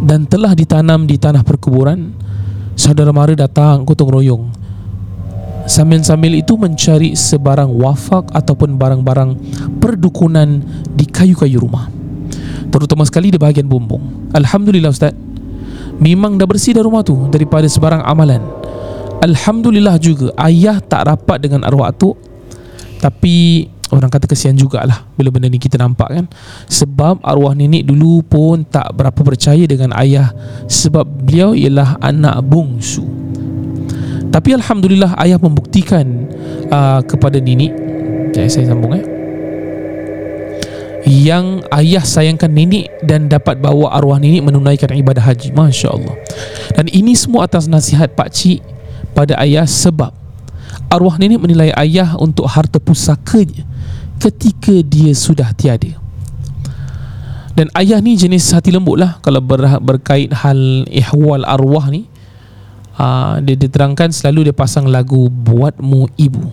dan 0.01 0.25
telah 0.25 0.57
ditanam 0.57 1.05
di 1.05 1.21
tanah 1.21 1.45
perkuburan 1.45 2.17
saudara 2.79 3.13
mara 3.13 3.37
datang 3.37 3.85
gotong 3.85 4.11
royong. 4.11 4.45
Sambil-sambil 5.69 6.41
itu 6.41 6.57
mencari 6.57 7.15
sebarang 7.15 7.69
wafak 7.69 8.33
ataupun 8.33 8.75
barang-barang 8.75 9.31
perdukunan 9.79 10.65
di 10.97 11.05
kayu-kayu 11.07 11.63
rumah. 11.63 11.87
Terutama 12.73 13.07
sekali 13.07 13.31
di 13.31 13.39
bahagian 13.39 13.69
bumbung. 13.69 14.33
Alhamdulillah 14.35 14.91
Ustaz 14.91 15.15
memang 16.01 16.41
dah 16.41 16.49
bersih 16.49 16.75
dah 16.75 16.83
rumah 16.83 17.05
tu 17.05 17.15
daripada 17.29 17.69
sebarang 17.69 18.03
amalan. 18.03 18.41
Alhamdulillah 19.21 20.01
juga 20.01 20.33
ayah 20.41 20.81
tak 20.81 21.07
rapat 21.07 21.45
dengan 21.45 21.63
arwah 21.69 21.93
atuk. 21.93 22.17
Tapi 23.01 23.69
orang 23.93 24.09
kata 24.09 24.25
kesian 24.29 24.57
jugalah 24.57 25.09
bila 25.17 25.29
benda 25.29 25.49
ni 25.53 25.61
kita 25.61 25.77
nampak 25.77 26.09
kan? 26.09 26.27
Sebab 26.69 27.21
arwah 27.21 27.53
nenek 27.53 27.85
dulu 27.85 28.25
pun 28.25 28.65
tak 28.65 28.97
berapa 28.97 29.21
percaya 29.21 29.65
dengan 29.69 29.93
ayah. 30.01 30.33
Sebab 30.65 31.05
beliau 31.05 31.53
ialah 31.53 32.01
anak 32.01 32.41
bungsu. 32.49 33.05
Tapi 34.33 34.57
Alhamdulillah 34.57 35.21
ayah 35.21 35.37
membuktikan 35.37 36.25
uh, 36.73 37.05
kepada 37.05 37.37
nenek. 37.45 37.77
Sekejap 38.31 38.47
saya 38.49 38.67
sambung 38.73 38.95
eh 38.95 39.10
yang 41.11 41.67
ayah 41.75 42.07
sayangkan 42.07 42.47
nenek 42.47 42.87
dan 43.03 43.27
dapat 43.27 43.59
bawa 43.59 43.91
arwah 43.99 44.23
nenek 44.23 44.47
menunaikan 44.47 44.95
ibadah 44.95 45.27
haji. 45.27 45.51
Masya 45.51 45.91
Allah 45.91 46.15
dan 46.79 46.87
ini 46.95 47.19
semua 47.19 47.51
atas 47.51 47.67
nasihat 47.67 48.15
Pak 48.15 48.31
Cik 48.31 48.63
pada 49.11 49.35
ayah 49.43 49.67
sebab 49.67 50.15
arwah 50.87 51.19
nenek 51.19 51.43
menilai 51.43 51.75
ayah 51.75 52.15
untuk 52.15 52.47
harta 52.47 52.79
pusakanya 52.79 53.67
ketika 54.23 54.75
dia 54.87 55.11
sudah 55.11 55.51
tiada. 55.51 55.99
Dan 57.59 57.67
ayah 57.77 57.99
ni 57.99 58.15
jenis 58.17 58.47
hati 58.55 58.73
lembut 58.73 58.97
lah. 58.97 59.19
Kalau 59.21 59.43
ber, 59.43 59.61
berkait 59.83 60.33
hal 60.33 60.87
ihwal 60.89 61.45
arwah 61.45 61.93
ni 61.93 62.07
uh, 63.01 63.41
dia 63.43 63.57
diterangkan 63.57 64.13
selalu 64.13 64.49
dia 64.49 64.57
pasang 64.57 64.89
lagu 64.89 65.29
buatmu 65.29 66.13
ibu 66.21 66.53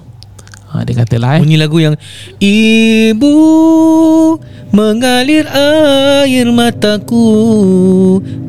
uh, 0.73 0.81
dia 0.83 0.95
kata 0.97 1.15
lah 1.19 1.37
eh 1.37 1.41
Bunyi 1.43 1.57
lagu 1.59 1.77
yang 1.79 1.95
Ibu 2.41 3.35
mengalir 4.71 5.47
air 5.51 6.47
mataku 6.51 7.27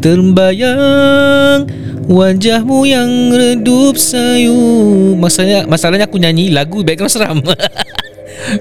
Terbayang 0.02 1.66
wajahmu 2.08 2.78
yang 2.88 3.10
redup 3.34 3.98
sayu 3.98 4.54
Masalahnya, 5.18 5.68
masalahnya 5.68 6.06
aku 6.06 6.18
nyanyi 6.18 6.50
lagu 6.50 6.82
background 6.82 7.12
seram 7.12 7.38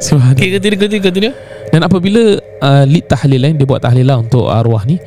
Subhanallah. 0.04 0.36
Okay, 0.36 0.52
continue, 0.58 0.80
continue, 0.80 1.04
continue 1.06 1.34
Dan 1.72 1.84
apabila 1.84 2.40
uh, 2.64 2.84
lead 2.88 3.06
tahlil 3.08 3.44
eh, 3.44 3.54
dia 3.54 3.68
buat 3.68 3.84
tahlil 3.84 4.08
lah 4.08 4.18
untuk 4.24 4.48
arwah 4.48 4.88
ni, 4.88 4.98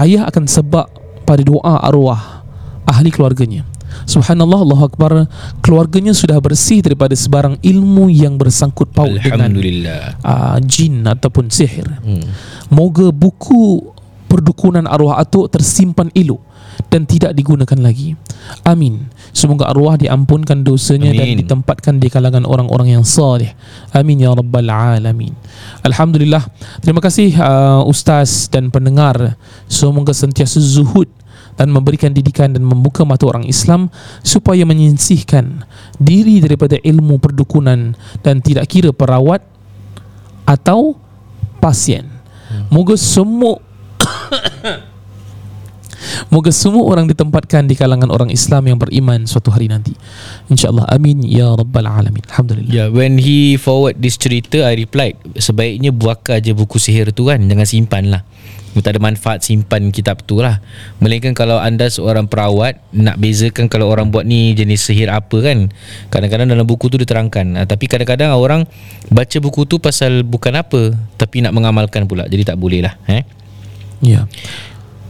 ayah 0.00 0.24
akan 0.28 0.48
sebab 0.48 0.86
pada 1.28 1.42
doa 1.44 1.84
arwah 1.84 2.46
ahli 2.88 3.12
keluarganya. 3.12 3.68
Subhanallah 4.06 4.62
Allah 4.62 4.80
Akbar 4.86 5.12
Keluarganya 5.60 6.14
sudah 6.14 6.38
bersih 6.38 6.80
daripada 6.80 7.12
sebarang 7.12 7.58
ilmu 7.60 8.06
yang 8.08 8.38
bersangkut 8.38 8.94
paut 8.94 9.18
dengan 9.18 9.50
uh, 10.22 10.56
jin 10.62 11.02
ataupun 11.02 11.50
sihir 11.50 11.90
hmm. 12.00 12.24
Moga 12.70 13.10
buku 13.10 13.94
perdukunan 14.26 14.84
arwah 14.86 15.18
atuk 15.22 15.48
tersimpan 15.54 16.10
elok 16.14 16.42
dan 16.92 17.08
tidak 17.08 17.32
digunakan 17.32 17.78
lagi. 17.80 18.14
Amin. 18.62 19.08
Semoga 19.32 19.72
arwah 19.72 19.96
diampunkan 19.96 20.60
dosanya 20.60 21.10
dan 21.12 21.32
Amin. 21.32 21.40
ditempatkan 21.44 21.96
di 21.96 22.12
kalangan 22.12 22.44
orang-orang 22.44 23.00
yang 23.00 23.04
salih. 23.04 23.48
Amin 23.96 24.20
ya 24.20 24.36
rabbal 24.36 24.68
alamin. 24.68 25.32
Alhamdulillah. 25.82 26.44
Terima 26.84 27.00
kasih 27.00 27.32
uh, 27.36 27.82
ustaz 27.88 28.52
dan 28.52 28.68
pendengar. 28.68 29.40
Semoga 29.66 30.12
sentiasa 30.12 30.60
zuhud 30.60 31.08
dan 31.56 31.72
memberikan 31.72 32.12
didikan 32.12 32.52
dan 32.52 32.62
membuka 32.62 33.02
mata 33.02 33.24
orang 33.26 33.48
Islam 33.48 33.88
supaya 34.20 34.62
menyinsihkan 34.68 35.64
diri 35.96 36.40
daripada 36.40 36.76
ilmu 36.80 37.16
perdukunan 37.16 37.96
dan 38.20 38.44
tidak 38.44 38.68
kira 38.68 38.92
perawat 38.92 39.40
atau 40.44 40.94
pasien. 41.58 42.06
Moga 42.70 42.94
semua 42.94 43.58
Moga 46.32 46.52
semua 46.52 46.84
orang 46.86 47.08
ditempatkan 47.10 47.66
di 47.66 47.74
kalangan 47.74 48.12
orang 48.12 48.30
Islam 48.30 48.68
yang 48.70 48.78
beriman 48.78 49.26
suatu 49.26 49.50
hari 49.50 49.66
nanti. 49.66 49.96
InsyaAllah. 50.52 50.86
Amin. 50.92 51.24
Ya 51.24 51.50
Rabbal 51.50 51.86
Alamin. 51.88 52.22
Alhamdulillah. 52.30 52.72
Yeah, 52.72 52.88
when 52.92 53.18
he 53.18 53.56
forward 53.58 53.98
this 53.98 54.20
cerita, 54.20 54.62
I 54.66 54.76
replied, 54.78 55.18
sebaiknya 55.34 55.90
buaka 55.90 56.38
je 56.38 56.52
buku 56.54 56.78
sihir 56.78 57.10
tu 57.10 57.26
kan, 57.26 57.42
jangan 57.42 57.66
simpan 57.66 58.04
lah. 58.12 58.22
Tak 58.76 58.96
ada 58.96 59.00
manfaat 59.00 59.40
simpan 59.40 59.88
kitab 59.88 60.20
tu 60.28 60.44
lah. 60.44 60.60
Melainkan 61.00 61.32
kalau 61.32 61.56
anda 61.56 61.88
seorang 61.88 62.28
perawat, 62.28 62.76
nak 62.92 63.16
bezakan 63.16 63.72
kalau 63.72 63.88
orang 63.88 64.12
buat 64.12 64.28
ni 64.28 64.52
jenis 64.52 64.84
sihir 64.84 65.08
apa 65.08 65.36
kan. 65.40 65.72
Kadang-kadang 66.12 66.52
dalam 66.52 66.68
buku 66.68 66.92
tu 66.92 67.00
diterangkan. 67.00 67.56
Ah, 67.56 67.66
Tapi 67.66 67.88
kadang-kadang 67.88 68.36
orang 68.36 68.68
baca 69.08 69.36
buku 69.40 69.64
tu 69.64 69.80
pasal 69.80 70.22
bukan 70.22 70.60
apa, 70.60 70.92
tapi 71.16 71.40
nak 71.40 71.56
mengamalkan 71.56 72.04
pula. 72.04 72.28
Jadi 72.28 72.42
tak 72.44 72.60
boleh 72.60 72.84
lah. 72.84 72.94
Eh? 73.08 73.24
Ya. 74.04 74.28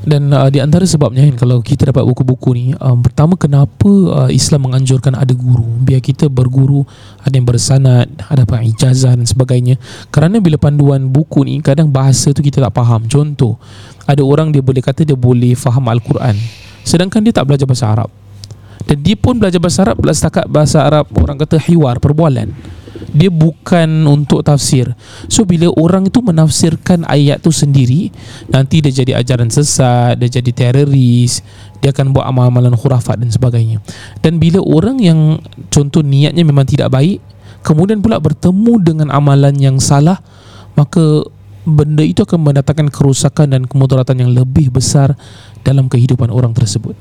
Dan 0.06 0.30
uh, 0.30 0.46
di 0.46 0.62
antara 0.62 0.86
sebabnya 0.86 1.26
kan 1.26 1.34
kalau 1.34 1.58
kita 1.58 1.90
dapat 1.90 2.06
buku-buku 2.06 2.54
ni 2.54 2.66
um, 2.78 3.02
pertama 3.02 3.34
kenapa 3.34 3.90
uh, 3.90 4.30
Islam 4.30 4.70
menganjurkan 4.70 5.18
ada 5.18 5.34
guru? 5.34 5.66
Biar 5.82 5.98
kita 5.98 6.30
berguru 6.30 6.86
ada 7.26 7.34
yang 7.34 7.42
bersanad 7.42 8.06
ada 8.30 8.46
apa 8.46 8.62
ijazah 8.62 9.18
dan 9.18 9.26
sebagainya. 9.26 9.82
Kerana 10.14 10.38
bila 10.38 10.62
panduan 10.62 11.10
buku 11.10 11.42
ni 11.42 11.58
kadang 11.58 11.90
bahasa 11.90 12.30
tu 12.30 12.38
kita 12.38 12.62
tak 12.62 12.70
faham. 12.70 13.10
Contoh 13.10 13.58
ada 14.06 14.22
orang 14.22 14.54
dia 14.54 14.62
boleh 14.62 14.78
kata 14.78 15.02
dia 15.02 15.18
boleh 15.18 15.58
faham 15.58 15.90
al-Quran 15.90 16.38
sedangkan 16.86 17.18
dia 17.26 17.34
tak 17.34 17.50
belajar 17.50 17.66
bahasa 17.66 17.90
Arab. 17.90 18.10
Dan 18.86 19.02
dia 19.02 19.18
pun 19.18 19.34
belajar 19.34 19.58
bahasa 19.58 19.82
Arab 19.82 19.98
belas 19.98 20.22
setakat 20.22 20.46
bahasa 20.46 20.86
Arab 20.86 21.10
orang 21.18 21.34
kata 21.34 21.58
hiwar 21.58 21.98
perbualan 21.98 22.54
dia 23.12 23.30
bukan 23.32 23.88
untuk 24.06 24.42
tafsir. 24.42 24.92
So 25.26 25.44
bila 25.44 25.70
orang 25.76 26.08
itu 26.08 26.20
menafsirkan 26.20 27.04
ayat 27.06 27.42
tu 27.42 27.50
sendiri 27.52 28.10
nanti 28.50 28.80
dia 28.80 28.92
jadi 28.92 29.20
ajaran 29.20 29.48
sesat 29.52 30.20
dia 30.20 30.28
jadi 30.28 30.50
teroris 30.52 31.40
dia 31.80 31.92
akan 31.92 32.16
buat 32.16 32.24
amal-amalan 32.26 32.74
khurafat 32.74 33.20
dan 33.20 33.30
sebagainya. 33.30 33.82
Dan 34.20 34.40
bila 34.40 34.60
orang 34.64 35.00
yang 35.00 35.40
contoh 35.68 36.00
niatnya 36.00 36.42
memang 36.42 36.64
tidak 36.64 36.92
baik 36.92 37.20
kemudian 37.66 38.00
pula 38.00 38.22
bertemu 38.22 38.78
dengan 38.82 39.08
amalan 39.10 39.54
yang 39.58 39.76
salah 39.82 40.22
maka 40.76 41.24
benda 41.66 42.06
itu 42.06 42.22
akan 42.22 42.46
mendatangkan 42.46 42.94
kerusakan 42.94 43.50
dan 43.50 43.62
kemudaratan 43.66 44.22
yang 44.22 44.30
lebih 44.30 44.70
besar 44.70 45.18
dalam 45.66 45.90
kehidupan 45.90 46.30
orang 46.30 46.54
tersebut. 46.54 46.94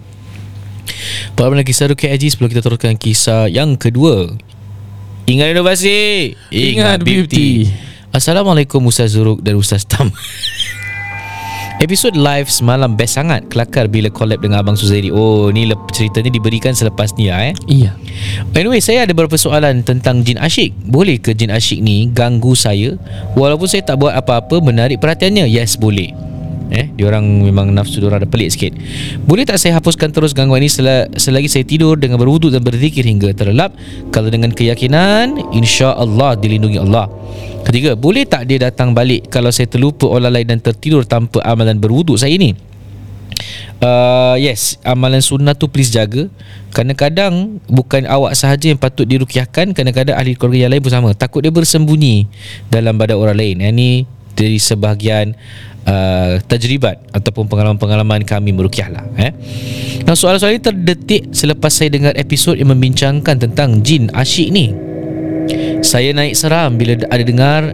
Abang 1.36 1.62
kisah 1.62 1.92
Ruki 1.92 2.10
Haji 2.10 2.28
sebelum 2.34 2.50
kita 2.50 2.62
teruskan 2.66 2.98
kisah 2.98 3.46
yang 3.52 3.78
kedua. 3.78 4.34
Ingat 5.26 5.58
inovasi, 5.58 5.98
Ingat 6.54 7.02
beauty. 7.02 7.66
Assalamualaikum 8.14 8.78
Ustaz 8.86 9.18
Zuruk 9.18 9.42
dan 9.42 9.58
Ustaz 9.58 9.82
Tam. 9.82 10.14
Episod 11.84 12.14
live 12.14 12.46
semalam 12.46 12.94
best 12.94 13.18
sangat. 13.18 13.50
Kelakar 13.50 13.90
bila 13.90 14.14
collab 14.14 14.38
dengan 14.38 14.62
Abang 14.62 14.78
Suzairi. 14.78 15.10
Oh 15.10 15.50
ni 15.50 15.66
lep, 15.66 15.82
ceritanya 15.90 16.30
diberikan 16.30 16.78
selepas 16.78 17.18
ni 17.18 17.34
lah 17.34 17.42
eh. 17.42 17.58
Iya. 17.66 17.98
Anyway 18.54 18.86
saya 18.86 19.10
ada 19.10 19.18
beberapa 19.18 19.34
soalan 19.34 19.82
tentang 19.82 20.22
jin 20.22 20.38
asyik. 20.38 20.78
Boleh 20.86 21.18
ke 21.18 21.34
jin 21.34 21.50
asyik 21.50 21.82
ni 21.82 22.06
ganggu 22.14 22.54
saya? 22.54 22.94
Walaupun 23.34 23.66
saya 23.66 23.82
tak 23.82 23.98
buat 23.98 24.14
apa-apa 24.14 24.62
menarik 24.62 25.02
perhatiannya. 25.02 25.50
Yes 25.50 25.74
boleh 25.74 26.14
Eh, 26.74 26.90
diorang 26.98 27.22
memang 27.22 27.70
nafsu 27.70 28.02
diorang 28.02 28.26
ada 28.26 28.30
pelik 28.30 28.50
sikit. 28.50 28.74
Boleh 29.22 29.46
tak 29.46 29.62
saya 29.62 29.78
hapuskan 29.78 30.10
terus 30.10 30.34
gangguan 30.34 30.66
ini 30.66 30.72
sel- 30.72 31.14
Selagi 31.14 31.46
saya 31.46 31.62
tidur 31.62 31.94
dengan 31.94 32.18
berwuduk 32.18 32.50
dan 32.50 32.66
berzikir 32.66 33.06
hingga 33.06 33.38
terlelap? 33.38 33.78
Kalau 34.10 34.34
dengan 34.34 34.50
keyakinan 34.50 35.54
Insya 35.54 35.94
Allah 35.94 36.34
dilindungi 36.34 36.82
Allah. 36.82 37.06
Ketiga, 37.62 37.94
boleh 37.94 38.26
tak 38.26 38.50
dia 38.50 38.58
datang 38.58 38.98
balik 38.98 39.30
Kalau 39.30 39.54
saya 39.54 39.70
terlupa 39.70 40.10
olalai 40.10 40.42
dan 40.42 40.58
tertidur 40.58 41.06
Tanpa 41.06 41.46
amalan 41.46 41.78
berwuduk 41.78 42.18
saya 42.18 42.34
ini? 42.34 42.58
Uh, 43.76 44.40
yes, 44.40 44.80
amalan 44.88 45.20
sunnah 45.20 45.52
tu 45.52 45.68
please 45.68 45.92
jaga. 45.92 46.32
Kadang-kadang 46.72 47.60
bukan 47.68 48.08
awak 48.08 48.32
sahaja 48.34 48.72
yang 48.72 48.80
patut 48.80 49.04
dirukiahkan 49.04 49.76
Kadang-kadang 49.76 50.16
ahli 50.16 50.34
keluarga 50.34 50.66
yang 50.66 50.72
lain 50.72 50.82
pun 50.82 50.94
sama. 50.96 51.10
Takut 51.12 51.44
dia 51.44 51.52
bersembunyi 51.52 52.26
dalam 52.72 52.96
badan 52.96 53.20
orang 53.20 53.38
lain. 53.38 53.56
Yang 53.62 53.74
ni 53.76 53.90
dari 54.36 54.60
sebahagian 54.60 55.36
uh, 55.86 56.42
tajribat 56.46 57.00
Ataupun 57.14 57.48
pengalaman-pengalaman 57.48 58.26
kami 58.26 58.52
merukiah 58.52 58.90
lah 58.90 59.06
eh? 59.18 59.32
Nah 60.06 60.14
soalan-soalan 60.14 60.62
ini 60.62 60.64
terdetik 60.64 61.22
selepas 61.34 61.74
saya 61.74 61.90
dengar 61.90 62.14
episod 62.14 62.54
yang 62.54 62.70
membincangkan 62.70 63.42
tentang 63.42 63.82
jin 63.82 64.14
asyik 64.14 64.54
ni. 64.54 64.70
Saya 65.82 66.14
naik 66.14 66.38
seram 66.38 66.78
bila 66.78 66.98
ada 67.10 67.24
dengar 67.26 67.74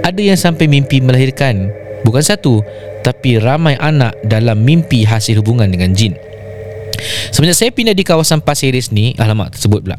Ada 0.00 0.20
yang 0.20 0.38
sampai 0.40 0.64
mimpi 0.64 1.04
melahirkan. 1.04 1.68
Bukan 2.08 2.24
satu 2.24 2.64
Tapi 3.04 3.36
ramai 3.36 3.76
anak 3.76 4.16
dalam 4.24 4.64
mimpi 4.64 5.04
hasil 5.04 5.44
hubungan 5.44 5.68
dengan 5.68 5.92
jin. 5.92 6.16
Semenjak 7.30 7.56
saya 7.60 7.70
pindah 7.70 7.94
di 7.94 8.02
kawasan 8.02 8.42
Pasir 8.42 8.74
Ris 8.74 8.90
ni 8.90 9.14
Alamak 9.20 9.54
tersebut 9.54 9.84
pula. 9.84 9.98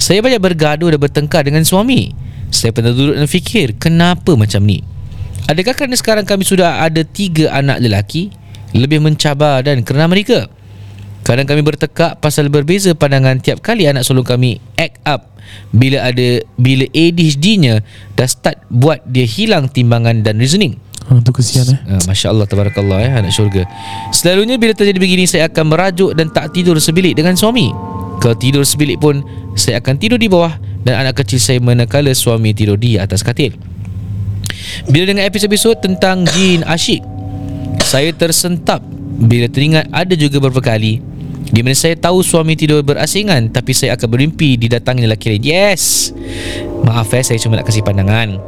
Saya 0.00 0.24
banyak 0.24 0.40
bergaduh 0.42 0.90
dan 0.90 0.98
bertengkar 0.98 1.44
dengan 1.46 1.62
suami. 1.62 2.10
Saya 2.48 2.72
pernah 2.72 2.92
duduk 2.92 3.16
dan 3.16 3.24
fikir 3.24 3.80
Kenapa 3.80 4.36
macam 4.36 4.60
ni 4.64 4.91
Adakah 5.52 5.76
kerana 5.76 5.96
sekarang 6.00 6.24
kami 6.24 6.48
sudah 6.48 6.80
ada 6.80 7.04
tiga 7.04 7.52
anak 7.52 7.84
lelaki 7.84 8.32
lebih 8.72 9.04
mencabar 9.04 9.60
dan 9.60 9.84
kerana 9.84 10.08
mereka. 10.08 10.48
Kadang 11.22 11.44
kami 11.44 11.60
bertekak 11.60 12.18
pasal 12.24 12.48
berbeza 12.48 12.96
pandangan 12.96 13.36
tiap 13.38 13.60
kali 13.60 13.84
anak 13.86 14.02
sulung 14.02 14.24
kami 14.24 14.58
act 14.80 14.96
up 15.04 15.30
bila 15.70 16.08
ada 16.08 16.40
bila 16.56 16.88
ADHD-nya 16.90 17.84
dah 18.16 18.26
start 18.26 18.64
buat 18.72 19.04
dia 19.04 19.28
hilang 19.28 19.68
timbangan 19.68 20.24
dan 20.24 20.40
reasoning. 20.40 20.80
Ha, 21.12 21.20
tu 21.20 21.34
kesian 21.34 21.66
eh. 21.68 21.78
Uh, 21.82 22.02
Masya 22.06 22.30
Allah 22.30 22.46
Tabarakallah 22.46 23.02
ya 23.02 23.10
Anak 23.18 23.34
syurga 23.34 23.66
Selalunya 24.14 24.54
bila 24.54 24.70
terjadi 24.70 25.02
begini 25.02 25.26
Saya 25.26 25.50
akan 25.50 25.74
merajuk 25.74 26.14
Dan 26.14 26.30
tak 26.30 26.54
tidur 26.54 26.78
sebilik 26.78 27.10
dengan 27.10 27.34
suami 27.34 27.74
Kalau 28.22 28.38
tidur 28.38 28.62
sebilik 28.62 29.02
pun 29.02 29.18
Saya 29.58 29.82
akan 29.82 29.98
tidur 29.98 30.14
di 30.14 30.30
bawah 30.30 30.54
Dan 30.86 31.02
anak 31.02 31.18
kecil 31.18 31.42
saya 31.42 31.58
Manakala 31.58 32.14
suami 32.14 32.54
tidur 32.54 32.78
di 32.78 33.02
atas 33.02 33.26
katil 33.26 33.50
Bila 34.88 35.08
dengar 35.08 35.24
episod-episod 35.28 35.78
Tentang 35.80 36.24
jin 36.30 36.66
asyik 36.66 37.02
Saya 37.84 38.10
tersentap. 38.14 38.80
Bila 39.22 39.46
teringat 39.50 39.88
Ada 39.90 40.14
juga 40.18 40.42
beberapa 40.42 40.62
kali 40.74 41.14
di 41.52 41.60
mana 41.60 41.76
saya 41.76 41.92
tahu 42.00 42.24
suami 42.24 42.56
tidur 42.56 42.80
berasingan 42.80 43.52
Tapi 43.52 43.76
saya 43.76 43.92
akan 43.92 44.08
bermimpi 44.08 44.56
Didatangi 44.56 45.04
lelaki 45.04 45.36
lain. 45.36 45.44
Yes! 45.44 46.08
Maaf 46.88 47.12
eh 47.12 47.20
Saya 47.20 47.36
cuma 47.44 47.60
nak 47.60 47.68
kasih 47.68 47.84
pandangan. 47.84 48.40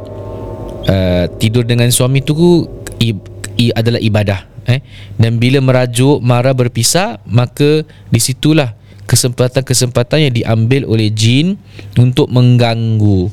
Uh, 0.85 1.29
tidur 1.37 1.61
dengan 1.65 1.89
suami 1.93 2.25
tu 2.25 2.65
i, 2.97 3.13
i, 3.61 3.69
adalah 3.73 4.01
ibadah 4.01 4.45
eh. 4.69 4.81
Dan 5.15 5.37
bila 5.37 5.61
merajuk 5.61 6.21
marah 6.21 6.53
berpisah 6.53 7.21
maka 7.25 7.85
disitulah 8.09 8.73
kesempatan-kesempatan 9.05 10.29
yang 10.29 10.33
diambil 10.33 10.81
oleh 10.89 11.13
jin 11.13 11.61
untuk 11.97 12.29
mengganggu 12.29 13.29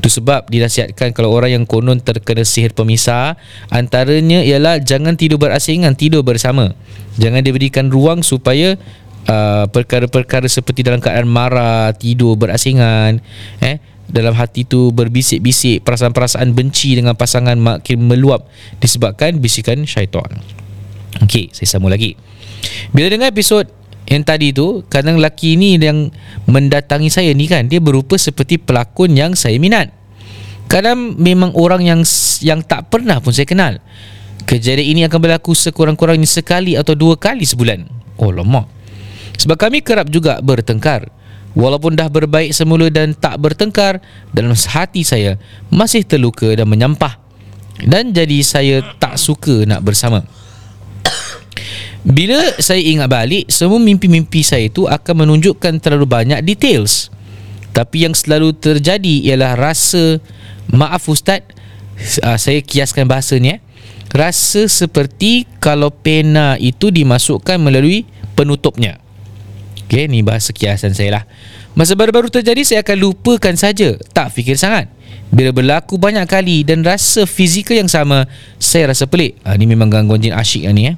itu 0.00 0.08
sebab 0.08 0.48
dinasihatkan 0.48 1.12
kalau 1.12 1.28
orang 1.28 1.60
yang 1.60 1.64
konon 1.68 2.00
terkena 2.00 2.40
sihir 2.40 2.72
pemisah 2.72 3.36
antaranya 3.68 4.40
ialah 4.40 4.80
jangan 4.80 5.20
tidur 5.20 5.36
berasingan 5.36 5.92
tidur 5.92 6.24
bersama 6.24 6.72
jangan 7.20 7.44
diberikan 7.44 7.92
ruang 7.92 8.24
supaya 8.24 8.80
uh, 9.28 9.68
perkara-perkara 9.68 10.48
seperti 10.48 10.88
dalam 10.88 11.04
keadaan 11.04 11.28
marah 11.28 11.92
tidur 11.92 12.40
berasingan 12.40 13.20
eh 13.60 13.76
dalam 14.10 14.34
hati 14.34 14.66
tu 14.66 14.90
berbisik-bisik 14.90 15.86
perasaan-perasaan 15.86 16.50
benci 16.50 16.98
dengan 16.98 17.14
pasangan 17.14 17.54
makin 17.54 18.02
meluap 18.10 18.50
disebabkan 18.82 19.38
bisikan 19.38 19.86
syaitan. 19.86 20.42
Okey, 21.22 21.54
saya 21.54 21.66
sambung 21.70 21.94
lagi. 21.94 22.18
Bila 22.90 23.06
dengar 23.06 23.30
episod 23.30 23.70
yang 24.10 24.26
tadi 24.26 24.50
tu, 24.50 24.82
kadang 24.90 25.22
lelaki 25.22 25.54
ni 25.54 25.78
yang 25.78 26.10
mendatangi 26.50 27.06
saya 27.06 27.30
ni 27.30 27.46
kan, 27.46 27.70
dia 27.70 27.78
berupa 27.78 28.18
seperti 28.18 28.58
pelakon 28.58 29.14
yang 29.14 29.38
saya 29.38 29.54
minat. 29.62 29.94
Kadang 30.66 31.14
memang 31.14 31.54
orang 31.54 31.86
yang 31.86 32.00
yang 32.42 32.58
tak 32.66 32.90
pernah 32.90 33.22
pun 33.22 33.30
saya 33.30 33.46
kenal. 33.46 33.78
Kejadian 34.50 34.98
ini 34.98 35.00
akan 35.06 35.18
berlaku 35.22 35.54
sekurang-kurangnya 35.54 36.26
sekali 36.26 36.74
atau 36.74 36.98
dua 36.98 37.14
kali 37.14 37.46
sebulan. 37.46 37.86
Oh 38.18 38.34
lama. 38.34 38.66
Sebab 39.38 39.54
kami 39.54 39.78
kerap 39.78 40.10
juga 40.10 40.42
bertengkar. 40.42 41.06
Walaupun 41.54 41.98
dah 41.98 42.06
berbaik 42.06 42.54
semula 42.54 42.86
dan 42.94 43.10
tak 43.10 43.34
bertengkar 43.42 43.98
Dalam 44.30 44.54
hati 44.54 45.02
saya 45.02 45.34
masih 45.66 46.06
terluka 46.06 46.46
dan 46.46 46.70
menyampah 46.70 47.18
Dan 47.82 48.14
jadi 48.14 48.38
saya 48.46 48.86
tak 49.02 49.18
suka 49.18 49.66
nak 49.66 49.82
bersama 49.82 50.22
Bila 52.00 52.40
saya 52.56 52.80
ingat 52.80 53.12
balik 53.12 53.44
Semua 53.52 53.76
mimpi-mimpi 53.76 54.40
saya 54.40 54.72
itu 54.72 54.88
akan 54.88 55.26
menunjukkan 55.26 55.84
terlalu 55.84 56.08
banyak 56.08 56.40
details 56.40 57.12
Tapi 57.76 58.08
yang 58.08 58.16
selalu 58.16 58.56
terjadi 58.56 59.28
ialah 59.28 59.52
rasa 59.56 60.16
Maaf 60.72 61.04
Ustaz 61.12 61.44
uh, 62.24 62.40
Saya 62.40 62.64
kiaskan 62.64 63.04
bahasa 63.04 63.36
ni 63.36 63.52
eh 63.52 63.60
Rasa 64.10 64.66
seperti 64.66 65.46
kalau 65.62 65.92
pena 65.92 66.58
itu 66.58 66.90
dimasukkan 66.90 67.60
melalui 67.62 68.08
penutupnya 68.34 68.98
Okey, 69.90 70.06
ni 70.06 70.22
bahasa 70.22 70.54
kiasan 70.54 70.94
saya 70.94 71.18
lah. 71.18 71.24
Masa 71.74 71.98
baru-baru 71.98 72.30
terjadi 72.30 72.62
saya 72.62 72.86
akan 72.86 73.10
lupakan 73.10 73.54
saja, 73.58 73.98
tak 74.14 74.30
fikir 74.30 74.54
sangat. 74.54 74.86
Bila 75.34 75.50
berlaku 75.50 75.98
banyak 75.98 76.30
kali 76.30 76.62
dan 76.62 76.86
rasa 76.86 77.26
fizikal 77.26 77.74
yang 77.74 77.90
sama, 77.90 78.30
saya 78.62 78.94
rasa 78.94 79.10
pelik. 79.10 79.42
Ha, 79.42 79.58
ni 79.58 79.66
memang 79.66 79.90
gangguan 79.90 80.22
jin 80.22 80.30
asyik 80.30 80.62
ni 80.70 80.94
eh. 80.94 80.96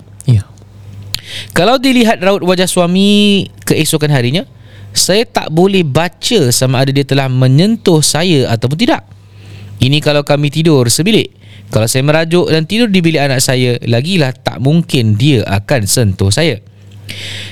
Kalau 1.53 1.77
dilihat 1.81 2.21
raut 2.21 2.43
wajah 2.45 2.69
suami 2.69 3.47
keesokan 3.65 4.13
harinya, 4.13 4.45
saya 4.93 5.25
tak 5.25 5.49
boleh 5.49 5.83
baca 5.83 6.53
sama 6.53 6.85
ada 6.85 6.93
dia 6.93 7.05
telah 7.05 7.27
menyentuh 7.29 8.05
saya 8.05 8.49
ataupun 8.53 8.77
tidak. 8.77 9.03
Ini 9.83 9.99
kalau 9.99 10.23
kami 10.23 10.53
tidur 10.53 10.87
sebilik. 10.87 11.33
Kalau 11.73 11.89
saya 11.89 12.05
merajuk 12.05 12.53
dan 12.53 12.69
tidur 12.69 12.93
di 12.93 13.01
bilik 13.01 13.25
anak 13.25 13.41
saya, 13.41 13.81
lagilah 13.89 14.37
tak 14.37 14.61
mungkin 14.61 15.17
dia 15.17 15.41
akan 15.49 15.89
sentuh 15.89 16.29
saya. 16.29 16.61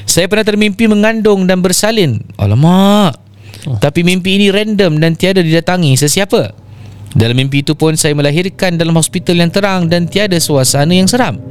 Saya 0.04 0.28
pernah 0.28 0.44
termimpi 0.44 0.84
mengandung 0.86 1.48
dan 1.48 1.64
bersalin. 1.64 2.20
Alamak. 2.36 3.16
Oh. 3.64 3.76
Tapi 3.80 4.04
mimpi 4.04 4.36
ini 4.36 4.52
random 4.52 5.00
dan 5.00 5.16
tiada 5.16 5.40
didatangi 5.40 5.96
sesiapa. 5.96 6.52
Dalam 7.10 7.34
mimpi 7.34 7.66
itu 7.66 7.74
pun 7.74 7.98
saya 7.98 8.14
melahirkan 8.14 8.78
dalam 8.78 8.94
hospital 8.94 9.42
yang 9.42 9.50
terang 9.50 9.90
dan 9.90 10.06
tiada 10.06 10.38
suasana 10.38 10.94
yang 10.94 11.10
seram. 11.10 11.42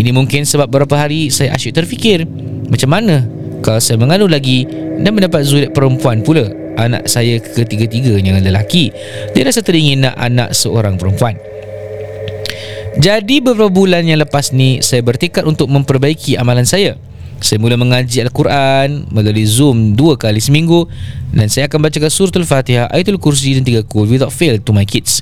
Ini 0.00 0.16
mungkin 0.16 0.48
sebab 0.48 0.72
beberapa 0.72 0.96
hari 0.96 1.28
saya 1.28 1.52
asyik 1.52 1.76
terfikir 1.76 2.24
macam 2.72 2.88
mana 2.88 3.28
kalau 3.60 3.76
saya 3.76 4.00
mengandung 4.00 4.32
lagi 4.32 4.64
dan 4.96 5.12
mendapat 5.12 5.44
zuriat 5.44 5.76
perempuan 5.76 6.24
pula. 6.24 6.48
Anak 6.80 7.12
saya 7.12 7.36
ketiga-tiganya 7.36 8.40
lelaki. 8.40 8.88
Dia 9.36 9.44
rasa 9.44 9.60
teringin 9.60 10.08
nak 10.08 10.16
anak 10.16 10.56
seorang 10.56 10.96
perempuan. 10.96 11.36
Jadi 12.96 13.44
beberapa 13.44 13.68
bulan 13.68 14.08
yang 14.08 14.24
lepas 14.24 14.56
ni 14.56 14.80
saya 14.80 15.04
bertekad 15.04 15.44
untuk 15.44 15.68
memperbaiki 15.68 16.40
amalan 16.40 16.64
saya. 16.64 16.96
Saya 17.44 17.60
mula 17.60 17.76
mengaji 17.76 18.24
Al-Quran 18.24 19.12
melalui 19.12 19.44
Zoom 19.44 19.92
dua 19.92 20.16
kali 20.16 20.40
seminggu 20.40 20.88
dan 21.36 21.52
saya 21.52 21.68
akan 21.68 21.88
bacakan 21.88 22.08
surah 22.08 22.40
Al-Fatihah, 22.40 22.86
ayatul 22.88 23.20
kursi 23.20 23.56
dan 23.56 23.64
tiga 23.64 23.84
kul 23.84 24.08
without 24.08 24.32
fail 24.32 24.56
to 24.56 24.72
my 24.72 24.88
kids. 24.88 25.20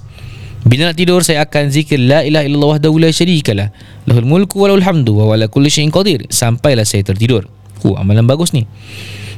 Bila 0.68 0.92
nak 0.92 1.00
tidur 1.00 1.24
saya 1.24 1.48
akan 1.48 1.72
zikir 1.72 1.96
la 1.96 2.20
ilaha 2.28 2.44
illallah 2.44 2.70
wahdahu 2.76 3.00
la 3.00 3.09
syarikalah 3.09 3.72
lahul 4.04 4.28
mulku 4.28 4.61
wa 4.61 4.68
lahul 4.68 4.85
hamdu 4.85 5.16
wa 5.16 5.33
ala 5.33 5.48
kulli 5.48 5.72
syai'in 5.72 5.88
qadir 5.88 6.28
sampailah 6.28 6.85
saya 6.85 7.00
tertidur. 7.09 7.48
Oh, 7.88 7.96
amalan 7.96 8.28
bagus 8.28 8.52
ni. 8.52 8.68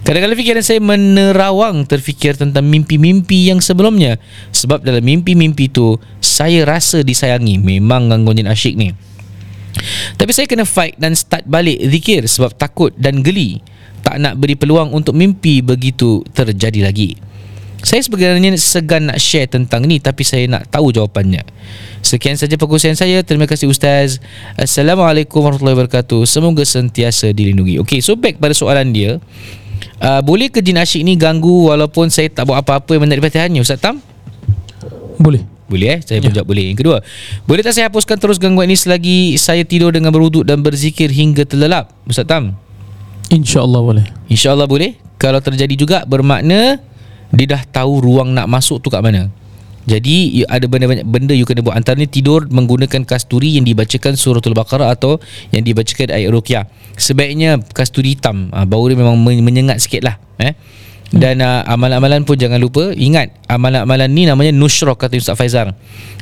Kadang-kadang 0.03 0.39
fikiran 0.43 0.65
saya 0.65 0.81
menerawang 0.83 1.87
terfikir 1.87 2.35
tentang 2.35 2.67
mimpi-mimpi 2.67 3.53
yang 3.53 3.63
sebelumnya 3.63 4.19
sebab 4.51 4.83
dalam 4.83 5.07
mimpi-mimpi 5.07 5.71
itu 5.71 6.03
saya 6.19 6.67
rasa 6.67 7.07
disayangi. 7.07 7.63
Memang 7.63 8.11
gangguan 8.11 8.51
asyik 8.51 8.75
ni. 8.75 8.91
Tapi 10.19 10.31
saya 10.35 10.51
kena 10.51 10.67
fight 10.67 10.99
dan 10.99 11.15
start 11.15 11.47
balik 11.47 11.79
zikir 11.79 12.27
sebab 12.27 12.59
takut 12.59 12.91
dan 12.99 13.23
geli. 13.23 13.63
Tak 14.01 14.19
nak 14.19 14.41
beri 14.41 14.57
peluang 14.57 14.91
untuk 14.97 15.15
mimpi 15.15 15.63
begitu 15.63 16.25
terjadi 16.33 16.91
lagi. 16.91 17.30
Saya 17.81 18.05
sebenarnya 18.05 18.53
segan 18.61 19.09
nak 19.09 19.17
share 19.17 19.49
tentang 19.49 19.89
ni 19.89 19.97
tapi 19.97 20.21
saya 20.21 20.45
nak 20.45 20.69
tahu 20.69 20.93
jawapannya. 20.93 21.41
Sekian 22.05 22.37
saja 22.37 22.57
perkongsian 22.61 22.93
saya. 22.93 23.25
Terima 23.25 23.49
kasih 23.49 23.69
Ustaz. 23.69 24.21
Assalamualaikum 24.55 25.41
warahmatullahi 25.41 25.77
wabarakatuh. 25.81 26.29
Semoga 26.29 26.61
sentiasa 26.65 27.33
dilindungi. 27.33 27.81
Okey, 27.81 28.05
so 28.05 28.17
back 28.17 28.37
pada 28.37 28.53
soalan 28.53 28.93
dia. 28.93 29.17
Uh, 30.01 30.21
boleh 30.21 30.49
ke 30.53 30.61
jin 30.61 30.77
asyik 30.77 31.05
ni 31.05 31.17
ganggu 31.17 31.73
walaupun 31.73 32.09
saya 32.09 32.29
tak 32.29 32.49
buat 32.49 32.61
apa-apa 32.61 32.97
yang 32.97 33.05
menarik 33.05 33.25
perhatiannya 33.25 33.61
Ustaz 33.65 33.81
Tam? 33.81 34.01
Boleh. 35.17 35.45
Boleh 35.71 35.97
eh 35.97 35.99
Saya 36.03 36.19
pun 36.19 36.35
Ya. 36.35 36.43
jawab 36.43 36.51
boleh 36.51 36.75
Yang 36.75 36.79
kedua 36.83 36.99
Boleh 37.47 37.63
tak 37.63 37.79
saya 37.79 37.87
hapuskan 37.87 38.19
terus 38.19 38.43
gangguan 38.43 38.67
ini 38.67 38.75
Selagi 38.75 39.39
saya 39.39 39.63
tidur 39.63 39.95
dengan 39.95 40.11
berwuduk 40.11 40.43
Dan 40.43 40.67
berzikir 40.67 41.07
hingga 41.07 41.47
terlelap 41.47 41.95
Ustaz 42.11 42.27
Tam 42.27 42.59
InsyaAllah 43.31 43.79
boleh. 43.79 44.03
InsyaAllah 44.27 44.67
boleh 44.67 44.99
Kalau 45.15 45.39
terjadi 45.39 45.71
juga 45.79 46.03
Bermakna 46.03 46.83
Dia 47.31 47.47
dah 47.59 47.63
tahu 47.63 48.03
ruang 48.03 48.35
nak 48.35 48.51
masuk 48.51 48.83
tu 48.83 48.91
kat 48.91 49.03
mana. 49.03 49.31
Jadi 49.89 50.45
ada 50.45 50.67
benda-banyak 50.69 51.09
benda 51.09 51.33
you 51.33 51.49
kena 51.49 51.65
buat. 51.65 51.75
Antaranya 51.75 52.07
tidur 52.07 52.47
menggunakan 52.47 53.03
kasturi 53.03 53.57
yang 53.57 53.65
dibacakan 53.65 54.15
suratul 54.15 54.53
Baqarah 54.53 54.93
Atau 54.93 55.19
yang 55.51 55.65
dibacakan 55.65 56.15
ayat 56.15 56.31
Ruqyah. 56.31 56.65
Sebaiknya 57.01 57.59
kasturi 57.73 58.15
hitam. 58.15 58.53
Ha, 58.53 58.69
Bau 58.69 58.85
dia 58.87 58.95
memang 58.95 59.17
men- 59.17 59.43
menyengat 59.43 59.81
sikit 59.81 60.05
lah 60.05 60.21
eh? 60.39 60.53
Dan 61.11 61.43
uh, 61.43 61.67
amalan-amalan 61.67 62.23
pun 62.23 62.39
jangan 62.39 62.63
lupa. 62.63 62.95
Ingat 62.95 63.51
amalan-amalan 63.51 64.07
ni 64.15 64.31
namanya 64.31 64.55
Nushrah 64.55 64.95
kata 64.95 65.19
Ustaz 65.19 65.35
Faizal. 65.35 65.75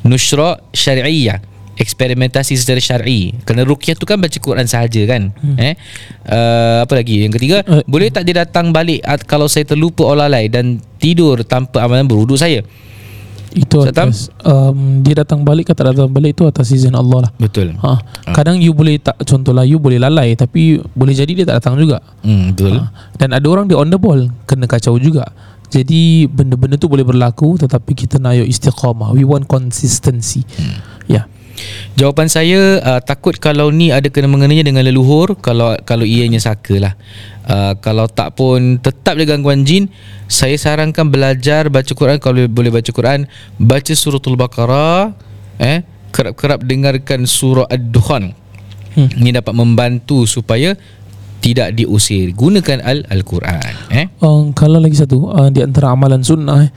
Nushrah 0.07 0.57
syari'iyah 0.73 1.58
eksperimentasi 1.79 2.59
secara 2.59 2.83
syar'i. 2.83 3.33
Kerana 3.47 3.63
ruqyah 3.63 3.95
tu 3.95 4.05
kan 4.05 4.19
baca 4.19 4.35
Quran 4.35 4.67
sahaja 4.67 5.03
kan. 5.07 5.31
Hmm. 5.39 5.57
eh? 5.57 5.75
Uh, 6.27 6.83
apa 6.83 6.93
lagi? 6.99 7.25
Yang 7.25 7.39
ketiga 7.39 7.57
Uh, 7.69 7.85
boleh 7.85 8.09
tak 8.09 8.25
dia 8.25 8.47
datang 8.47 8.73
balik 8.73 9.03
at, 9.05 9.21
kalau 9.29 9.45
saya 9.45 9.67
terlupa 9.67 10.01
olalai 10.07 10.49
dan 10.49 10.81
tidur 10.97 11.43
tanpa 11.45 11.85
amalan 11.85 12.07
berwuduk 12.07 12.39
saya? 12.41 12.65
Itu 13.53 13.81
Ustaz 13.81 13.97
Tam? 13.97 14.09
atas 14.13 14.29
um, 14.45 15.01
Dia 15.01 15.25
datang 15.25 15.41
balik 15.41 15.73
atau 15.73 15.89
tak 15.89 15.97
datang 15.97 16.13
balik 16.13 16.37
Itu 16.37 16.45
atas 16.45 16.69
izin 16.69 16.93
Allah 16.93 17.29
lah. 17.29 17.31
Betul. 17.41 17.73
Ha. 17.81 17.97
Kadang 18.37 18.61
you 18.61 18.77
boleh 18.77 19.01
tak 19.01 19.17
Contohlah 19.25 19.65
you 19.65 19.81
boleh 19.81 19.97
lalai 19.97 20.37
Tapi 20.37 20.81
boleh 20.93 21.15
jadi 21.17 21.33
dia 21.33 21.45
tak 21.49 21.65
datang 21.65 21.81
juga. 21.81 22.05
Hmm, 22.21 22.53
betul. 22.53 22.77
Ha. 22.77 22.93
Dan 23.17 23.33
ada 23.33 23.47
orang 23.49 23.65
dia 23.65 23.81
on 23.81 23.89
the 23.89 23.97
ball 23.97 24.21
Kena 24.45 24.69
kacau 24.69 25.01
juga. 25.01 25.25
Jadi 25.69 26.29
benda-benda 26.29 26.77
tu 26.77 26.93
boleh 26.93 27.05
berlaku 27.05 27.57
Tetapi 27.57 27.93
kita 27.97 28.21
nak 28.21 28.37
ayo 28.37 28.45
istiqamah. 28.45 29.17
We 29.17 29.25
want 29.25 29.49
consistency. 29.49 30.45
Hmm. 30.57 30.77
Ya. 31.09 31.25
yeah. 31.25 31.27
Jawapan 31.99 32.27
saya 32.31 32.79
uh, 32.79 33.01
takut 33.03 33.35
kalau 33.43 33.75
ni 33.75 33.91
ada 33.91 34.07
kena 34.07 34.31
mengenanya 34.31 34.63
dengan 34.63 34.87
leluhur 34.87 35.35
kalau 35.39 35.75
kalau 35.83 36.07
ianya 36.07 36.39
saka 36.39 36.79
lah. 36.79 36.95
Uh, 37.49 37.73
kalau 37.81 38.07
tak 38.07 38.37
pun 38.37 38.77
tetap 38.79 39.17
ada 39.17 39.25
gangguan 39.25 39.65
jin, 39.65 39.89
saya 40.29 40.55
sarankan 40.61 41.09
belajar 41.09 41.73
baca 41.73 41.89
Quran 41.89 42.21
kalau 42.21 42.45
boleh 42.47 42.71
baca 42.71 42.91
Quran, 42.93 43.25
baca 43.57 43.93
suratul 43.97 44.37
Baqarah, 44.37 45.17
eh 45.59 45.81
kerap-kerap 46.13 46.65
dengarkan 46.65 47.25
surah 47.29 47.69
Ad-Dukhan. 47.69 48.33
Hmm. 48.97 49.09
Ini 49.15 49.39
dapat 49.39 49.55
membantu 49.55 50.25
supaya 50.25 50.75
tidak 51.39 51.71
diusir. 51.79 52.35
Gunakan 52.35 52.83
al 52.83 53.07
Al-Quran, 53.07 53.73
eh. 53.95 54.07
Uh, 54.19 54.51
kalau 54.59 54.83
lagi 54.83 54.99
satu 54.99 55.31
uh, 55.31 55.49
di 55.55 55.63
antara 55.63 55.95
amalan 55.95 56.19
sunnah 56.19 56.67
eh, 56.67 56.71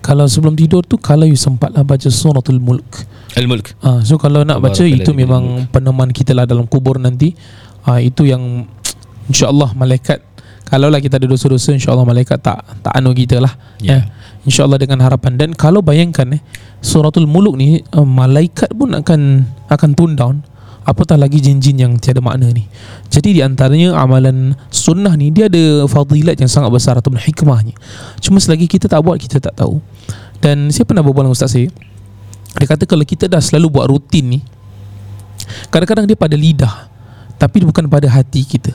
kalau 0.00 0.24
sebelum 0.24 0.56
tidur 0.56 0.80
tu 0.86 0.96
kalau 0.96 1.28
you 1.28 1.36
sempatlah 1.36 1.84
baca 1.84 2.08
suratul 2.08 2.58
mulk. 2.62 3.04
Al-Mulk. 3.36 3.76
Uh, 3.84 4.00
so 4.00 4.16
kalau 4.16 4.42
nak 4.42 4.64
baca 4.64 4.72
Tabarakallah 4.80 5.04
itu 5.04 5.10
memang 5.12 5.44
peneman 5.68 6.08
kita 6.08 6.32
lah 6.32 6.48
dalam 6.48 6.64
kubur 6.64 6.96
nanti. 6.96 7.36
Uh, 7.84 8.00
itu 8.00 8.24
yang 8.24 8.64
insyaallah 9.30 9.76
malaikat 9.76 10.24
kalau 10.66 10.90
lah 10.90 10.98
kita 10.98 11.22
ada 11.22 11.30
dosa-dosa 11.30 11.70
insyaallah 11.78 12.02
malaikat 12.02 12.42
tak 12.42 12.58
tak 12.82 12.92
anu 12.98 13.14
kita 13.14 13.38
lah. 13.38 13.54
Ya. 13.78 13.86
Yeah. 13.86 14.02
Insyaallah 14.50 14.82
dengan 14.82 14.98
harapan 14.98 15.38
dan 15.38 15.54
kalau 15.54 15.78
bayangkan 15.78 16.26
eh 16.38 16.42
suratul 16.82 17.30
muluk 17.30 17.54
ni 17.54 17.82
uh, 17.94 18.02
malaikat 18.02 18.74
pun 18.74 18.90
akan 18.94 19.46
akan 19.70 19.90
tune 19.94 20.18
down 20.18 20.42
apatah 20.86 21.18
lagi 21.18 21.42
jin-jin 21.42 21.78
yang 21.78 21.92
tiada 22.02 22.18
makna 22.18 22.50
ni. 22.50 22.66
Jadi 23.10 23.38
di 23.38 23.40
antaranya 23.46 23.94
amalan 23.98 24.58
sunnah 24.70 25.14
ni 25.14 25.34
dia 25.34 25.46
ada 25.46 25.86
fadilat 25.86 26.38
yang 26.38 26.50
sangat 26.50 26.70
besar 26.74 26.98
ataupun 26.98 27.18
hikmahnya. 27.18 27.74
Cuma 28.22 28.42
selagi 28.42 28.66
kita 28.70 28.90
tak 28.90 29.02
buat 29.02 29.18
kita 29.18 29.38
tak 29.38 29.54
tahu. 29.58 29.82
Dan 30.42 30.70
saya 30.70 30.86
pernah 30.86 31.02
berbual 31.02 31.26
dengan 31.26 31.34
ustaz 31.34 31.54
saya. 31.58 31.70
Dia 32.56 32.66
kata 32.66 32.88
kalau 32.88 33.04
kita 33.04 33.28
dah 33.28 33.40
selalu 33.40 33.68
buat 33.68 33.86
rutin 33.88 34.38
ni 34.38 34.40
kadang-kadang 35.70 36.08
dia 36.08 36.18
pada 36.18 36.34
lidah 36.34 36.88
tapi 37.36 37.60
bukan 37.62 37.84
pada 37.86 38.08
hati 38.08 38.42
kita. 38.48 38.72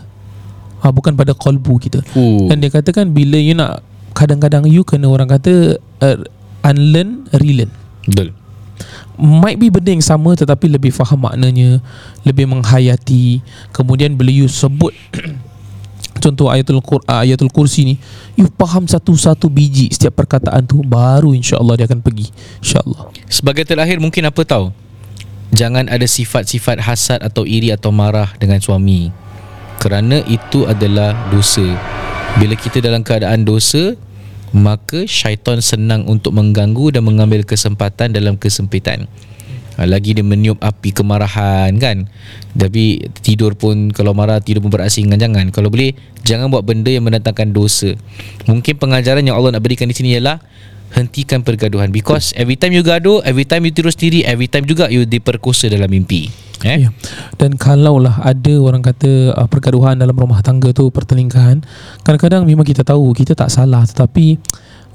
Ha, 0.82 0.90
bukan 0.90 1.14
pada 1.14 1.34
kalbu 1.38 1.78
kita. 1.78 2.02
Uh. 2.18 2.50
Dan 2.50 2.62
dia 2.62 2.74
katakan 2.74 3.14
bila 3.14 3.38
you 3.38 3.54
nak 3.54 3.86
kadang-kadang 4.14 4.68
you 4.68 4.84
kena 4.86 5.08
orang 5.10 5.30
kata 5.30 5.80
uh, 6.04 6.18
unlearn 6.66 7.26
relearn 7.42 7.72
Betul. 8.06 8.36
might 9.18 9.58
be 9.58 9.70
benda 9.70 9.94
yang 9.94 10.04
sama 10.04 10.34
tetapi 10.38 10.70
lebih 10.70 10.92
faham 10.94 11.26
maknanya 11.26 11.80
lebih 12.26 12.50
menghayati 12.50 13.42
kemudian 13.74 14.18
bila 14.18 14.30
you 14.30 14.50
sebut 14.50 14.94
contoh 16.22 16.48
ayatul 16.54 16.80
ah, 17.10 17.26
ayatul 17.26 17.50
kursi 17.50 17.84
ni 17.84 17.96
you 18.38 18.46
faham 18.56 18.86
satu-satu 18.86 19.50
biji 19.50 19.90
setiap 19.90 20.22
perkataan 20.22 20.64
tu 20.64 20.86
baru 20.86 21.34
insya-Allah 21.34 21.82
dia 21.82 21.86
akan 21.90 22.00
pergi 22.00 22.30
insya-Allah 22.62 23.12
Sebagai 23.32 23.64
terakhir 23.64 24.04
mungkin 24.04 24.28
apa 24.28 24.44
tahu? 24.44 24.76
Jangan 25.56 25.88
ada 25.88 26.04
sifat-sifat 26.04 26.84
hasad 26.84 27.24
atau 27.24 27.48
iri 27.48 27.72
atau 27.72 27.92
marah 27.92 28.32
dengan 28.36 28.60
suami. 28.60 29.08
Kerana 29.80 30.20
itu 30.28 30.68
adalah 30.68 31.16
dosa. 31.32 31.64
Bila 32.36 32.56
kita 32.60 32.84
dalam 32.84 33.04
keadaan 33.04 33.48
dosa, 33.48 33.96
maka 34.52 35.08
syaitan 35.08 35.64
senang 35.64 36.08
untuk 36.12 36.36
mengganggu 36.36 36.96
dan 36.96 37.08
mengambil 37.08 37.48
kesempatan 37.48 38.12
dalam 38.12 38.36
kesempitan. 38.36 39.08
Ha, 39.82 39.90
Lagi 39.90 40.14
dia 40.14 40.22
meniup 40.22 40.62
api 40.62 40.94
kemarahan 40.94 41.74
kan? 41.82 42.06
Tapi 42.54 43.02
tidur 43.26 43.58
pun 43.58 43.90
Kalau 43.90 44.14
marah 44.14 44.38
tidur 44.38 44.62
pun 44.62 44.70
berasingan 44.70 45.18
Jangan. 45.18 45.50
Kalau 45.50 45.74
boleh 45.74 45.98
Jangan 46.22 46.54
buat 46.54 46.62
benda 46.62 46.94
yang 46.94 47.02
mendatangkan 47.02 47.50
dosa. 47.50 47.98
Mungkin 48.46 48.78
pengajaran 48.78 49.26
yang 49.26 49.42
Allah 49.42 49.58
nak 49.58 49.66
berikan 49.66 49.90
di 49.90 49.98
sini 49.98 50.14
ialah 50.14 50.38
Hentikan 50.92 51.42
pergaduhan 51.42 51.90
Because 51.90 52.36
every 52.36 52.60
time 52.60 52.76
you 52.76 52.84
gaduh 52.84 53.24
Every 53.24 53.48
time 53.48 53.64
you 53.64 53.72
tidur 53.72 53.92
sendiri 53.92 54.28
Every 54.28 54.52
time 54.52 54.68
juga 54.68 54.92
you 54.92 55.08
diperkosa 55.08 55.72
dalam 55.72 55.88
mimpi 55.88 56.52
eh? 56.66 56.88
Ya. 56.88 56.90
Dan 57.38 57.58
kalaulah 57.58 58.22
ada 58.22 58.54
orang 58.62 58.86
kata 58.86 59.34
uh, 59.34 59.48
pergaduhan 59.50 59.98
dalam 59.98 60.14
rumah 60.14 60.46
tangga 60.46 60.70
tu 60.72 60.90
pertelingkahan, 60.94 61.66
kadang-kadang 62.06 62.46
memang 62.46 62.66
kita 62.66 62.86
tahu 62.86 63.14
kita 63.18 63.34
tak 63.34 63.50
salah 63.50 63.82
tetapi 63.86 64.38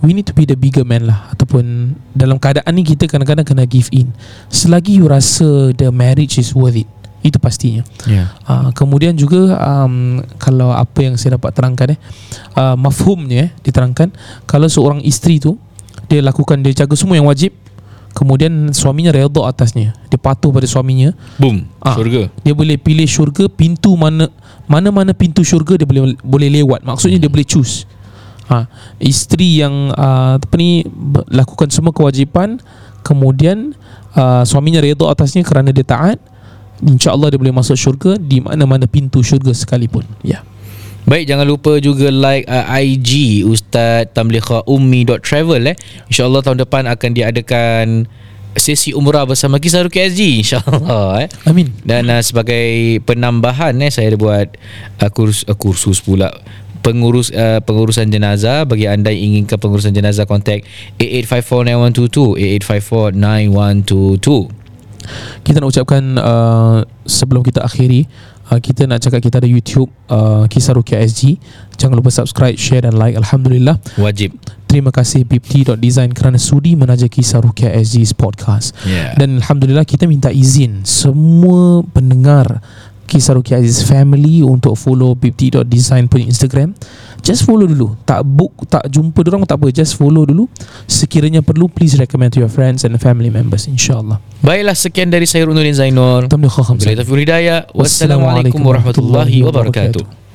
we 0.04 0.12
need 0.12 0.28
to 0.28 0.35
be 0.37 0.44
the 0.44 0.56
bigger 0.56 0.85
man 0.85 1.09
lah 1.09 1.32
ataupun 1.32 1.96
dalam 2.12 2.37
keadaan 2.37 2.72
ni 2.76 2.85
kita 2.85 3.09
kadang-kadang 3.09 3.46
kena 3.46 3.64
give 3.66 3.88
in. 3.90 4.12
Selagi 4.52 5.00
you 5.00 5.09
rasa 5.09 5.72
the 5.74 5.88
marriage 5.90 6.38
is 6.38 6.52
worth 6.52 6.76
it. 6.76 6.88
Itu 7.24 7.42
pastinya. 7.42 7.82
Yeah. 8.06 8.30
Uh, 8.46 8.70
kemudian 8.70 9.18
juga 9.18 9.59
um, 9.59 10.22
kalau 10.38 10.70
apa 10.70 11.11
yang 11.11 11.18
saya 11.18 11.40
dapat 11.40 11.59
terangkan 11.59 11.96
eh 11.96 12.00
uh, 12.54 12.78
mafhumnya 12.78 13.50
eh, 13.50 13.52
diterangkan 13.66 14.14
kalau 14.46 14.70
seorang 14.70 15.02
isteri 15.02 15.42
tu 15.42 15.59
dia 16.07 16.21
lakukan 16.23 16.62
dia 16.62 16.85
jaga 16.85 16.95
semua 16.99 17.19
yang 17.19 17.29
wajib. 17.29 17.55
Kemudian 18.16 18.73
suaminya 18.73 19.12
redha 19.12 19.45
atasnya. 19.45 19.92
Dia 20.09 20.16
patuh 20.16 20.49
pada 20.49 20.64
suaminya. 20.64 21.12
Boom 21.37 21.69
Ah. 21.85 21.92
Surga 21.92 22.33
dia 22.40 22.55
boleh 22.57 22.81
pilih 22.81 23.05
syurga 23.05 23.45
pintu 23.47 23.92
mana 23.95 24.33
mana-mana 24.64 25.12
pintu 25.12 25.45
syurga 25.45 25.77
dia 25.77 25.85
boleh 25.85 26.16
boleh 26.25 26.49
lewat. 26.62 26.83
Maksudnya 26.83 27.21
dia 27.21 27.29
boleh 27.29 27.45
choose. 27.45 27.85
Ha 28.49 28.64
isteri 29.03 29.61
yang 29.61 29.92
uh, 29.92 30.40
apa 30.40 30.57
ni 30.57 30.87
lakukan 31.29 31.69
semua 31.69 31.92
kewajipan 31.92 32.57
kemudian 33.05 33.77
uh, 34.16 34.42
suaminya 34.49 34.81
redha 34.81 35.07
atasnya 35.12 35.45
kerana 35.45 35.71
dia 35.71 35.85
taat 35.85 36.19
insyaallah 36.81 37.31
dia 37.31 37.38
boleh 37.38 37.53
masuk 37.53 37.77
syurga 37.77 38.16
di 38.16 38.40
mana-mana 38.40 38.88
pintu 38.88 39.21
syurga 39.21 39.53
sekalipun. 39.53 40.09
Ya 40.25 40.40
Baik 41.07 41.31
jangan 41.31 41.47
lupa 41.47 41.79
juga 41.79 42.11
like 42.11 42.51
uh, 42.51 42.66
IG 42.83 43.47
Ustaz 43.47 44.11
Tamliha 44.11 44.66
Ummi.travel 44.66 45.71
eh. 45.71 45.79
InsyaAllah 46.11 46.42
tahun 46.42 46.66
depan 46.66 46.83
akan 46.90 47.11
diadakan 47.14 48.11
sesi 48.59 48.90
umrah 48.90 49.23
bersama 49.23 49.62
Kisah 49.62 49.87
Ruki 49.87 50.03
SG 50.03 50.42
insyaAllah 50.42 51.07
eh. 51.23 51.31
amin 51.47 51.71
Dan 51.87 52.11
uh, 52.11 52.19
sebagai 52.19 52.99
penambahan 53.07 53.79
eh 53.87 53.90
saya 53.95 54.11
ada 54.11 54.19
buat 54.19 54.59
uh, 54.99 55.11
kurs, 55.14 55.47
uh, 55.47 55.55
kursus 55.55 56.03
pula 56.03 56.42
pengurus 56.83 57.31
uh, 57.31 57.62
pengurusan 57.62 58.11
jenazah 58.11 58.66
bagi 58.66 58.90
anda 58.90 59.14
yang 59.14 59.31
inginkan 59.31 59.62
pengurusan 59.62 59.95
jenazah 59.95 60.27
kontak 60.27 60.66
88549122 60.99 62.59
88549122 62.59 64.66
kita 65.47 65.62
nak 65.62 65.71
ucapkan 65.71 66.03
uh, 66.19 66.83
sebelum 67.07 67.47
kita 67.47 67.62
akhiri 67.62 68.11
uh, 68.50 68.61
kita 68.62 68.87
nak 68.87 69.02
cakap 69.02 69.20
kita 69.22 69.42
ada 69.42 69.48
YouTube 69.48 69.90
uh, 70.11 70.44
Kisah 70.46 70.74
Rukia 70.74 71.02
SG 71.02 71.38
jangan 71.76 71.98
lupa 71.98 72.11
subscribe 72.11 72.56
share 72.59 72.87
dan 72.87 72.94
like 72.96 73.14
Alhamdulillah 73.18 73.78
wajib 73.98 74.35
Terima 74.66 74.90
kasih 74.90 75.22
Bipti.design 75.22 76.11
kerana 76.11 76.42
sudi 76.42 76.74
menaja 76.74 77.06
kisah 77.06 77.38
Rukia 77.38 77.70
SG's 77.80 78.11
podcast. 78.11 78.74
Yeah. 78.82 79.14
Dan 79.14 79.38
Alhamdulillah 79.38 79.87
kita 79.87 80.11
minta 80.11 80.28
izin 80.28 80.82
semua 80.82 81.87
pendengar 81.87 82.61
kisah 83.07 83.38
Rukia 83.38 83.62
Aziz 83.62 83.87
family 83.87 84.42
untuk 84.42 84.75
follow 84.75 85.14
Bipti.design 85.14 86.11
punya 86.11 86.27
Instagram. 86.27 86.75
Just 87.23 87.47
follow 87.47 87.64
dulu. 87.64 87.95
Tak 88.03 88.23
book, 88.27 88.66
tak 88.66 88.87
jumpa 88.90 89.23
orang 89.31 89.47
tak 89.47 89.62
apa. 89.62 89.71
Just 89.71 89.95
follow 89.95 90.27
dulu. 90.27 90.51
Sekiranya 90.90 91.40
perlu, 91.40 91.71
please 91.71 91.95
recommend 91.97 92.35
to 92.35 92.42
your 92.42 92.53
friends 92.53 92.83
and 92.83 92.95
family 92.99 93.31
members. 93.31 93.71
InsyaAllah. 93.71 94.19
Baiklah 94.42 94.77
sekian 94.77 95.11
dari 95.11 95.25
saya 95.25 95.47
Nurin 95.47 95.75
Zainur. 95.75 96.27
Bila 96.27 97.03
hidayah 97.16 97.66
Wassalamualaikum 97.73 98.61
warahmatullahi 98.61 99.42
wabarakatuh 99.42 100.25